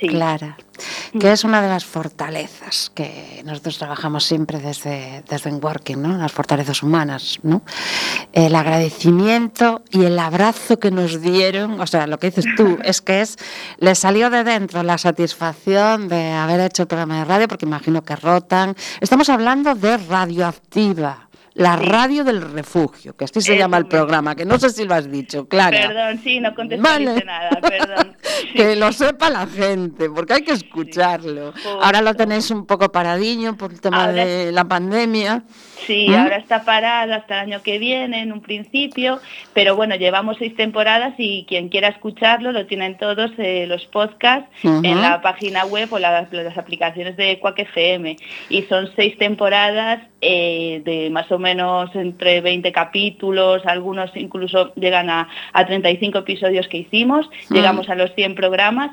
[0.00, 0.56] sí Clara,
[1.18, 6.16] que es una de las fortalezas que nosotros trabajamos siempre desde, desde en Working, ¿no?
[6.16, 7.62] Las fortalezas humanas, ¿no?
[8.32, 13.00] El agradecimiento y el abrazo que nos dieron, o sea, lo que dices tú, es
[13.00, 13.36] que es,
[13.78, 18.02] le salió de dentro la satisfacción de haber hecho el programa de radio, porque imagino
[18.02, 18.74] que rotan.
[19.00, 21.29] Estamos hablando de radioactiva.
[21.60, 21.84] La Sí.
[21.84, 25.10] radio del refugio, que así se llama el programa, que no sé si lo has
[25.10, 25.76] dicho, Clara.
[25.88, 27.22] perdón sí no Vale.
[27.24, 28.16] nada perdón
[28.56, 31.52] Que lo sepa la gente, porque hay que escucharlo.
[31.82, 35.44] Ahora lo tenéis un poco paradiño por el tema Ahora- de la pandemia.
[35.86, 36.14] Sí, ¿Mm?
[36.14, 39.20] ahora está parada hasta el año que viene en un principio,
[39.54, 44.48] pero bueno, llevamos seis temporadas y quien quiera escucharlo lo tienen todos eh, los podcasts
[44.62, 48.16] en la página web o las, las aplicaciones de Quack FM.
[48.48, 55.08] Y son seis temporadas eh, de más o menos entre 20 capítulos, algunos incluso llegan
[55.08, 58.90] a, a 35 episodios que hicimos, llegamos a los 100 programas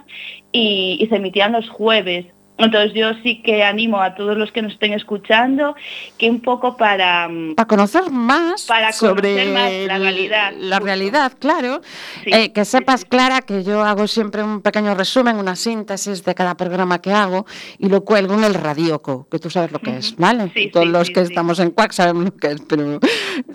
[0.51, 2.25] y, y se emitían los jueves
[2.57, 5.75] entonces yo sí que animo a todos los que nos estén escuchando
[6.17, 7.27] que un poco para...
[7.27, 11.81] mm, Para conocer más Para sobre conocer más la realidad, la realidad, claro.
[12.23, 13.05] Sí, Eh, que sepas.
[13.05, 17.45] Clara, que yo hago siempre un pequeño resumen, una síntesis de cada programa que hago
[17.77, 20.51] y lo cuelgo en el radioco, que tú sabes lo que es, ¿vale?
[20.53, 22.99] Sí, Todos sí, los que estamos en Quack sabemos lo que es, pero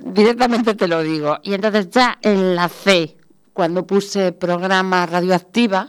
[0.04, 1.38] directamente te lo digo.
[1.42, 3.16] Y entonces ya enlacé
[3.52, 5.88] cuando puse programa radioactiva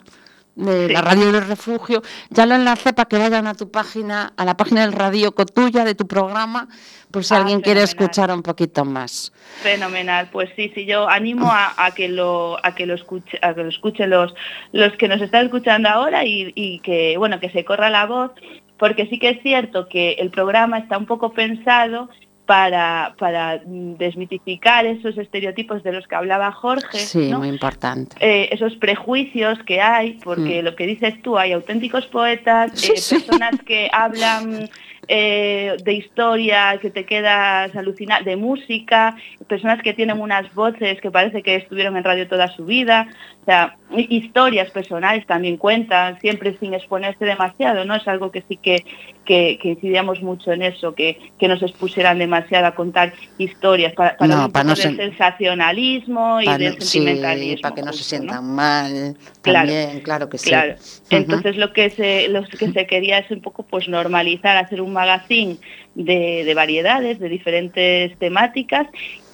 [0.55, 0.93] de Sí.
[0.93, 4.55] la radio del refugio, ya lo enlacé para que vayan a tu página, a la
[4.55, 6.67] página del radioco tuya, de tu programa,
[7.11, 9.31] por si Ah, alguien quiere escuchar un poquito más.
[9.61, 13.53] Fenomenal, pues sí, sí, yo animo a, a que lo a que lo escuche, a
[13.53, 14.33] que lo escuchen los
[14.71, 18.31] los que nos están escuchando ahora y, y que bueno que se corra la voz,
[18.77, 22.09] porque sí que es cierto que el programa está un poco pensado
[22.45, 27.39] para, para desmitificar esos estereotipos de los que hablaba Jorge, Sí, ¿no?
[27.39, 28.15] muy importante.
[28.19, 30.65] eh, esos prejuicios que hay, porque Mm.
[30.65, 33.15] lo que dices tú, hay auténticos poetas, Sí, eh, sí.
[33.19, 34.69] personas que hablan
[35.07, 39.15] eh, de historia, que te quedas alucinada, de música,
[39.47, 43.07] personas que tienen unas voces que parece que estuvieron en radio toda su vida,
[43.41, 47.95] o sea, hi- historias personales también cuentan, siempre sin exponerse demasiado, ¿no?
[47.95, 48.85] Es algo que sí que,
[49.25, 54.15] que, que incidíamos mucho en eso, que, que nos expusieran demasiado a contar historias para,
[54.17, 56.45] para No, un para no sen- sensacionalismo y
[56.79, 57.61] sí, sentimentalismo.
[57.61, 59.67] para que no se sientan mal, Claro.
[59.67, 60.49] también, claro que sí.
[60.49, 60.75] Claro.
[61.09, 64.92] Entonces lo que se lo que se quería es un poco pues normalizar, hacer un
[64.93, 65.57] magazine
[65.95, 68.87] de, de variedades, de diferentes temáticas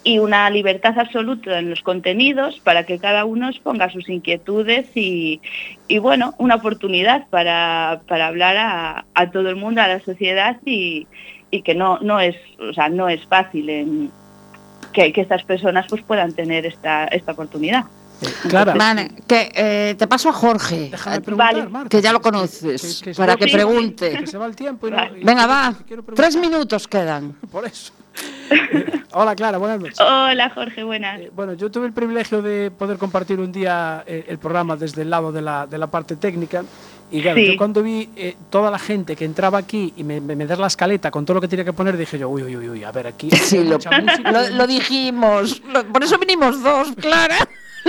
[0.04, 5.42] y una libertad absoluta en los contenidos para que cada uno exponga sus inquietudes y,
[6.02, 11.08] bueno, una oportunidad para, hablar a, todo el mundo, a la sociedad y,
[11.64, 14.10] que no, no es, o sea, no es fácil
[14.94, 17.84] que, que estas personas pues puedan tener esta, esta oportunidad.
[18.50, 21.70] Clara, Vale, que eh, te paso a Jorge, déjame preguntar, Vale.
[21.70, 24.18] Marta, que ya lo que- conoces, que- que- para que- que sí, pregunte.
[24.20, 25.74] que se va el tiempo y no- y Venga, va.
[26.16, 27.34] Tres minutos quedan.
[27.52, 27.94] Por eso.
[28.52, 30.00] Eh, Hola, Clara, buenas noches.
[30.02, 31.20] Hola Jorge, buenas.
[31.22, 35.02] Eh, bueno, yo tuve el privilegio de poder compartir un día eh, el programa desde
[35.04, 36.64] el lado de la, de la parte técnica.
[37.12, 37.48] Y claro, Sí.
[37.48, 40.60] yo cuando vi eh, toda la gente que entraba aquí y me, me, me das
[40.60, 42.84] la escaleta con todo lo que tenía que poner, dije yo, uy, uy, uy, uy,
[42.84, 45.62] a ver, aquí Sí, lo, música, lo- lo dijimos.
[45.74, 47.38] Lo- por eso vinimos dos, Clara.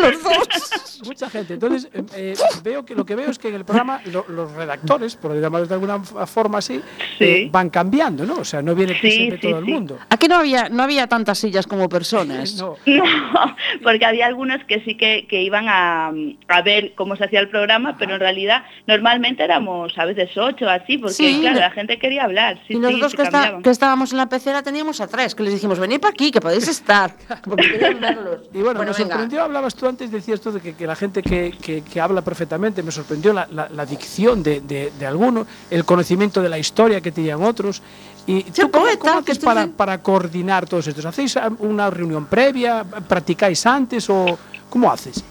[0.13, 1.01] Los dos.
[1.07, 1.55] mucha gente.
[1.55, 4.53] Entonces, eh, eh, veo que lo que veo es que en el programa lo- los
[4.53, 6.81] redactores, por llamarlos de alguna forma así,
[7.19, 7.25] Sí.
[7.25, 8.37] eh, van cambiando, ¿no?
[8.37, 9.99] O sea, no viene Sí, siempre sí, todo el mundo.
[10.09, 12.55] Aquí no había, no había tantas sillas como personas.
[12.57, 12.77] No.
[12.87, 16.09] No, porque había algunos que sí que, que iban a,
[16.49, 20.69] a ver cómo se hacía el programa, pero en realidad normalmente éramos a veces ocho
[20.69, 22.59] así, porque Sí, claro, no- la gente quería hablar.
[22.67, 25.55] Sí, y nosotros que, está- que estábamos en la pecera teníamos a tres, que les
[25.55, 27.15] dijimos, venid para aquí, que podéis estar.
[27.45, 28.41] Porque querían verlos.
[28.53, 28.95] Y bueno, me venga.
[28.95, 32.23] sorprendió, hablabas tú antes, decías tú de que, que la gente que, que- que habla
[32.23, 36.59] perfectamente, me sorprendió la, la- la dicción de, de, de algunos, el conocimiento de la
[36.59, 37.83] historia que tenían otros.
[38.27, 41.05] Y Sí, ¿tú cómo, poeta, cómo que haces para, para coordinar todos estos?
[41.05, 42.85] ¿Hacéis una reunión previa?
[43.07, 44.39] ¿Practicáis antes o
[44.71, 45.23] cómo haces?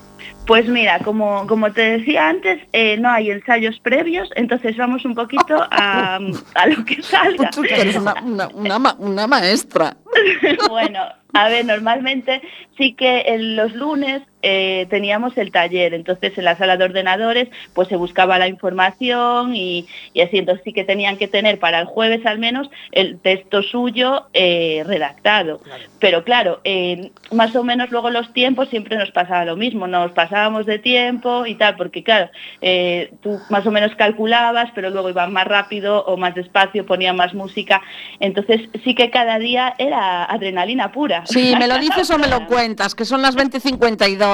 [0.46, 5.14] Pues mira, como, como te decía antes, eh, no hay ensayos previos, entonces vamos un
[5.14, 6.16] poquito a,
[6.56, 7.38] a lo que salga.
[7.38, 9.96] Pues tú eres una, una, una ma- una maestra.
[10.70, 11.00] bueno,
[11.34, 12.42] a ver, normalmente
[12.78, 17.50] sí que en los lunes eh, teníamos el taller, entonces en la sala de ordenadores
[17.74, 21.80] pues se buscaba la información y, y así, entonces sí que tenían que tener para
[21.80, 25.62] el jueves al menos el texto suyo eh, redactado.
[26.00, 30.12] Pero claro, eh, más o menos luego los tiempos siempre nos pasaba lo mismo, nos
[30.12, 32.30] pasábamos de tiempo y tal, porque claro,
[32.62, 37.14] eh, tú más o menos calculabas, pero luego iban más rápido o más despacio, ponía
[37.14, 37.82] más música,
[38.20, 41.26] entonces sí que cada día era adrenalina pura.
[41.26, 44.29] Sí, me lo dices o me lo cuentas, que son las 20.52.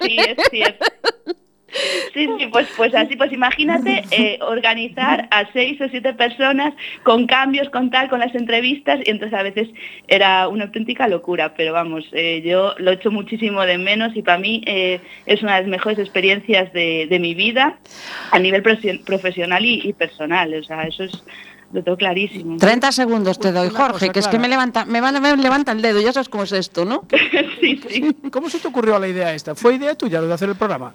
[0.00, 0.84] Sí, es cierto.
[2.12, 6.72] Sí, sí, pues, pues así, pues imagínate eh, organizar a seis o siete personas
[7.02, 9.68] con cambios, con tal, con las entrevistas, y entonces a veces
[10.06, 14.38] era una auténtica locura, pero vamos, eh, yo lo echo muchísimo de menos y para
[14.38, 17.78] mí eh, es una de las mejores experiencias de, mi vida
[18.30, 21.24] a nivel profe- profesional y, y personal, o sea, eso es
[21.74, 22.56] lo tengo clarísimo.
[22.56, 25.82] 30 segundos te doy, Jorge, cosa, que es que me levanta, me, me levanta el
[25.82, 27.02] dedo, ya sabes cómo es esto, ¿no?
[27.60, 28.16] sí, sí.
[28.30, 29.56] ¿Cómo se te ocurrió la idea esta?
[29.56, 30.94] ¿Fue idea tuya lo de hacer el programa?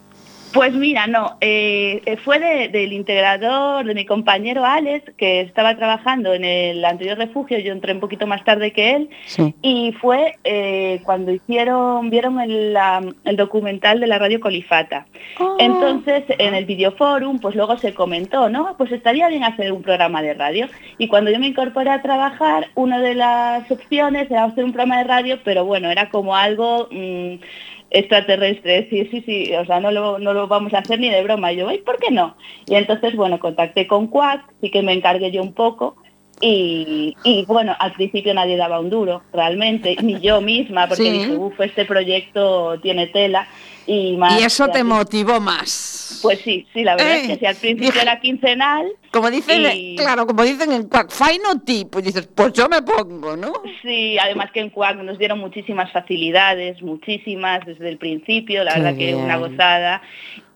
[0.52, 5.76] Pues mira, no, eh, eh, fue de- del integrador, de mi compañero Alex, que estaba
[5.76, 9.54] trabajando en el anterior refugio, yo entré un poquito más tarde que él, Sí.
[9.62, 15.06] y fue eh, cuando hicieron, vieron el, la- el documental de la radio Colifata.
[15.58, 18.74] Entonces, en el videoforum, pues luego se comentó, ¿no?
[18.76, 20.66] Pues estaría bien hacer un programa de radio.
[20.98, 24.98] Y cuando yo me incorporé a trabajar, una de las opciones era hacer un programa
[24.98, 27.34] de radio, pero bueno, era como algo mm,
[27.90, 31.22] extraterrestre, decir, sí, sí, o sea, no lo, no lo vamos a hacer ni de
[31.22, 31.52] broma.
[31.52, 32.36] Y yo, ¿y por qué no?
[32.66, 35.96] Y entonces, bueno, contacté con Quack, sí que me encargué yo un poco,
[36.40, 41.10] y, y, bueno, al principio nadie daba un duro, realmente, ni yo misma, porque Sí.
[41.10, 43.46] dije, uff, este proyecto tiene tela.
[43.86, 46.20] Y, más, Y eso te motivó más.
[46.22, 49.30] Pues sí, sí, la verdad Eh, es que si al principio dije- era quincenal, Como
[49.30, 52.80] dicen, y- claro, como dicen en Quack, fine o ti, pues dices, pues yo me
[52.82, 53.52] pongo, ¿no?
[53.82, 58.80] Sí, además que en Cuac nos dieron muchísimas facilidades, muchísimas desde el principio, la Qué
[58.80, 60.02] verdad que una gozada.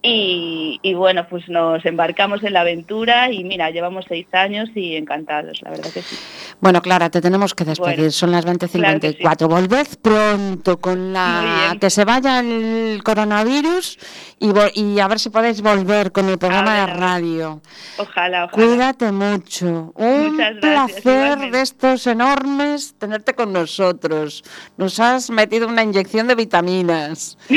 [0.07, 4.97] Y, y bueno, pues nos embarcamos en la aventura y mira, llevamos seis años y
[4.97, 6.17] encantados, la verdad que sí.
[6.61, 7.97] Bueno, Clara, te tenemos que despedir.
[7.97, 9.49] Bueno, Son las 20.54.
[9.49, 13.99] Volved pronto con la que se vaya el coronavirus
[14.39, 17.63] y, y a ver si podéis volver con el programa de radio.
[17.99, 18.51] Ojalá, ojalá.
[18.51, 19.93] Cuídate mucho.
[19.95, 24.45] Un Muchas placer de estos enormes tenerte con nosotros.
[24.77, 27.39] Nos has metido una inyección de vitaminas.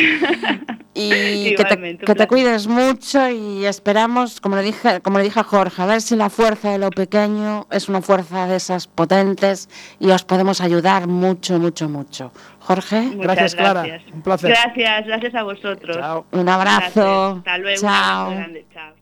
[0.97, 5.43] y que te, que cuides mucho y esperamos, como le dije, como le dije a
[5.43, 9.69] Jorge, a ver si la fuerza de lo pequeño es una fuerza de esas potentes
[9.99, 12.31] y os podemos ayudar mucho, mucho, mucho.
[12.67, 13.83] Jorge, Muchas Gracias, Clara.
[13.83, 14.13] gracias.
[14.13, 14.49] Un placer.
[14.49, 15.95] Gracias, gracias a vosotros.
[15.95, 16.25] Chao.
[16.31, 16.81] un abrazo.
[16.83, 17.37] Gracias.
[17.37, 17.81] Hasta luego.
[17.81, 18.31] Chao.
[18.31, 18.65] grande.
[18.73, 18.93] Chao.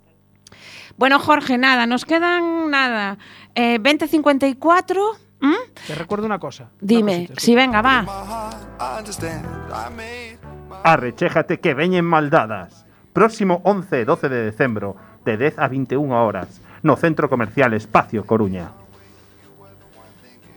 [0.97, 3.17] Bueno, Jorge, nada, nos quedan nada.
[3.55, 5.01] Eh, 2054.
[5.41, 5.55] ¿m?
[5.87, 6.65] Te recuerdo una cosa.
[6.65, 8.05] una Dime, cosita, sí, venga, va.
[10.83, 12.85] Arrechéjate que veñen maldadas.
[13.13, 14.95] Próximo 11 e 12 de decembro,
[15.25, 18.73] de 10 a 21 horas, no Centro Comercial Espacio Coruña.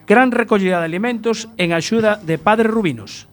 [0.08, 3.28] gran recollida de alimentos en axuda de Padre Rubinos.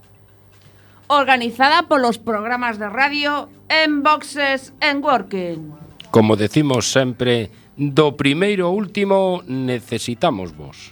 [1.08, 5.72] Organizada polos programas de radio En Boxes en Working.
[6.12, 10.92] Como decimos sempre, do primeiro ao último necesitamos vos.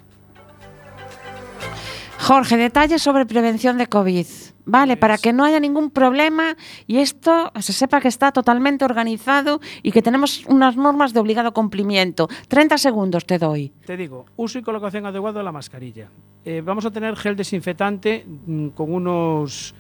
[2.20, 4.53] Jorge, detalles sobre prevención de COVID.
[4.66, 6.56] Vale, para que no haya ningún problema
[6.88, 11.54] y esto se sepa que está totalmente organizado y que tenemos unas normas de obligado
[11.54, 12.30] cumplimiento.
[12.48, 13.72] 30 segundos te doy.
[13.86, 16.10] Te digo, uso y colocación adecuado de la mascarilla.
[16.46, 19.74] Eh, vamos a tener gel desinfectante mm, con unos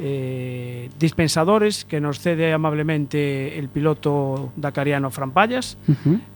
[0.00, 5.76] eh, dispensadores que nos cede amablemente el piloto dacariano Fran Payas,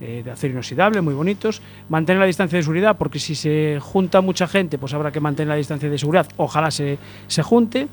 [0.00, 1.62] eh, de acero inoxidable, muy bonitos.
[1.88, 5.48] Mantener la distancia de seguridad, porque si se junta mucha gente, pues habrá que mantener
[5.48, 6.26] la distancia de seguridad.
[6.36, 7.88] Ojalá se, se junte.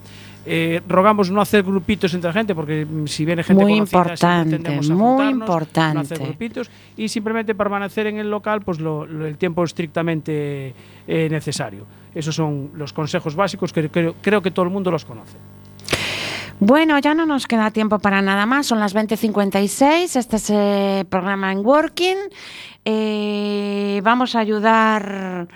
[0.46, 4.56] Eh, rogamos no hacer grupitos entre gente, porque mm, si viene gente Muy conocida, importante,
[4.56, 6.00] a muy juntarnos, No importante.
[6.00, 10.74] hacer grupitos y simplemente permanecer en el local pues lo- lo- el tiempo estrictamente
[11.08, 11.86] necesario.
[12.16, 15.36] Esos son los consejos básicos que creo, creo que todo el mundo los conoce.
[16.60, 18.68] Bueno, ya no nos queda tiempo para nada más.
[18.68, 20.16] Son las 20.56.
[20.18, 22.18] Este es el programa en Working.
[22.84, 25.48] Eh, vamos a ayudar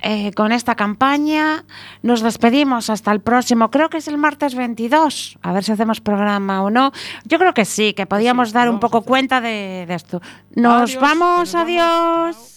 [0.00, 1.64] eh, con esta campaña.
[2.02, 3.70] Nos despedimos hasta el próximo.
[3.70, 5.38] Creo que es el martes 22.
[5.40, 6.92] A ver si hacemos programa o no.
[7.24, 10.20] Yo creo que sí, que podíamos sí, dar un poco cuenta de, de esto.
[10.54, 12.36] Nos Adiós, vamos, que nos vamos.
[12.36, 12.55] adiós.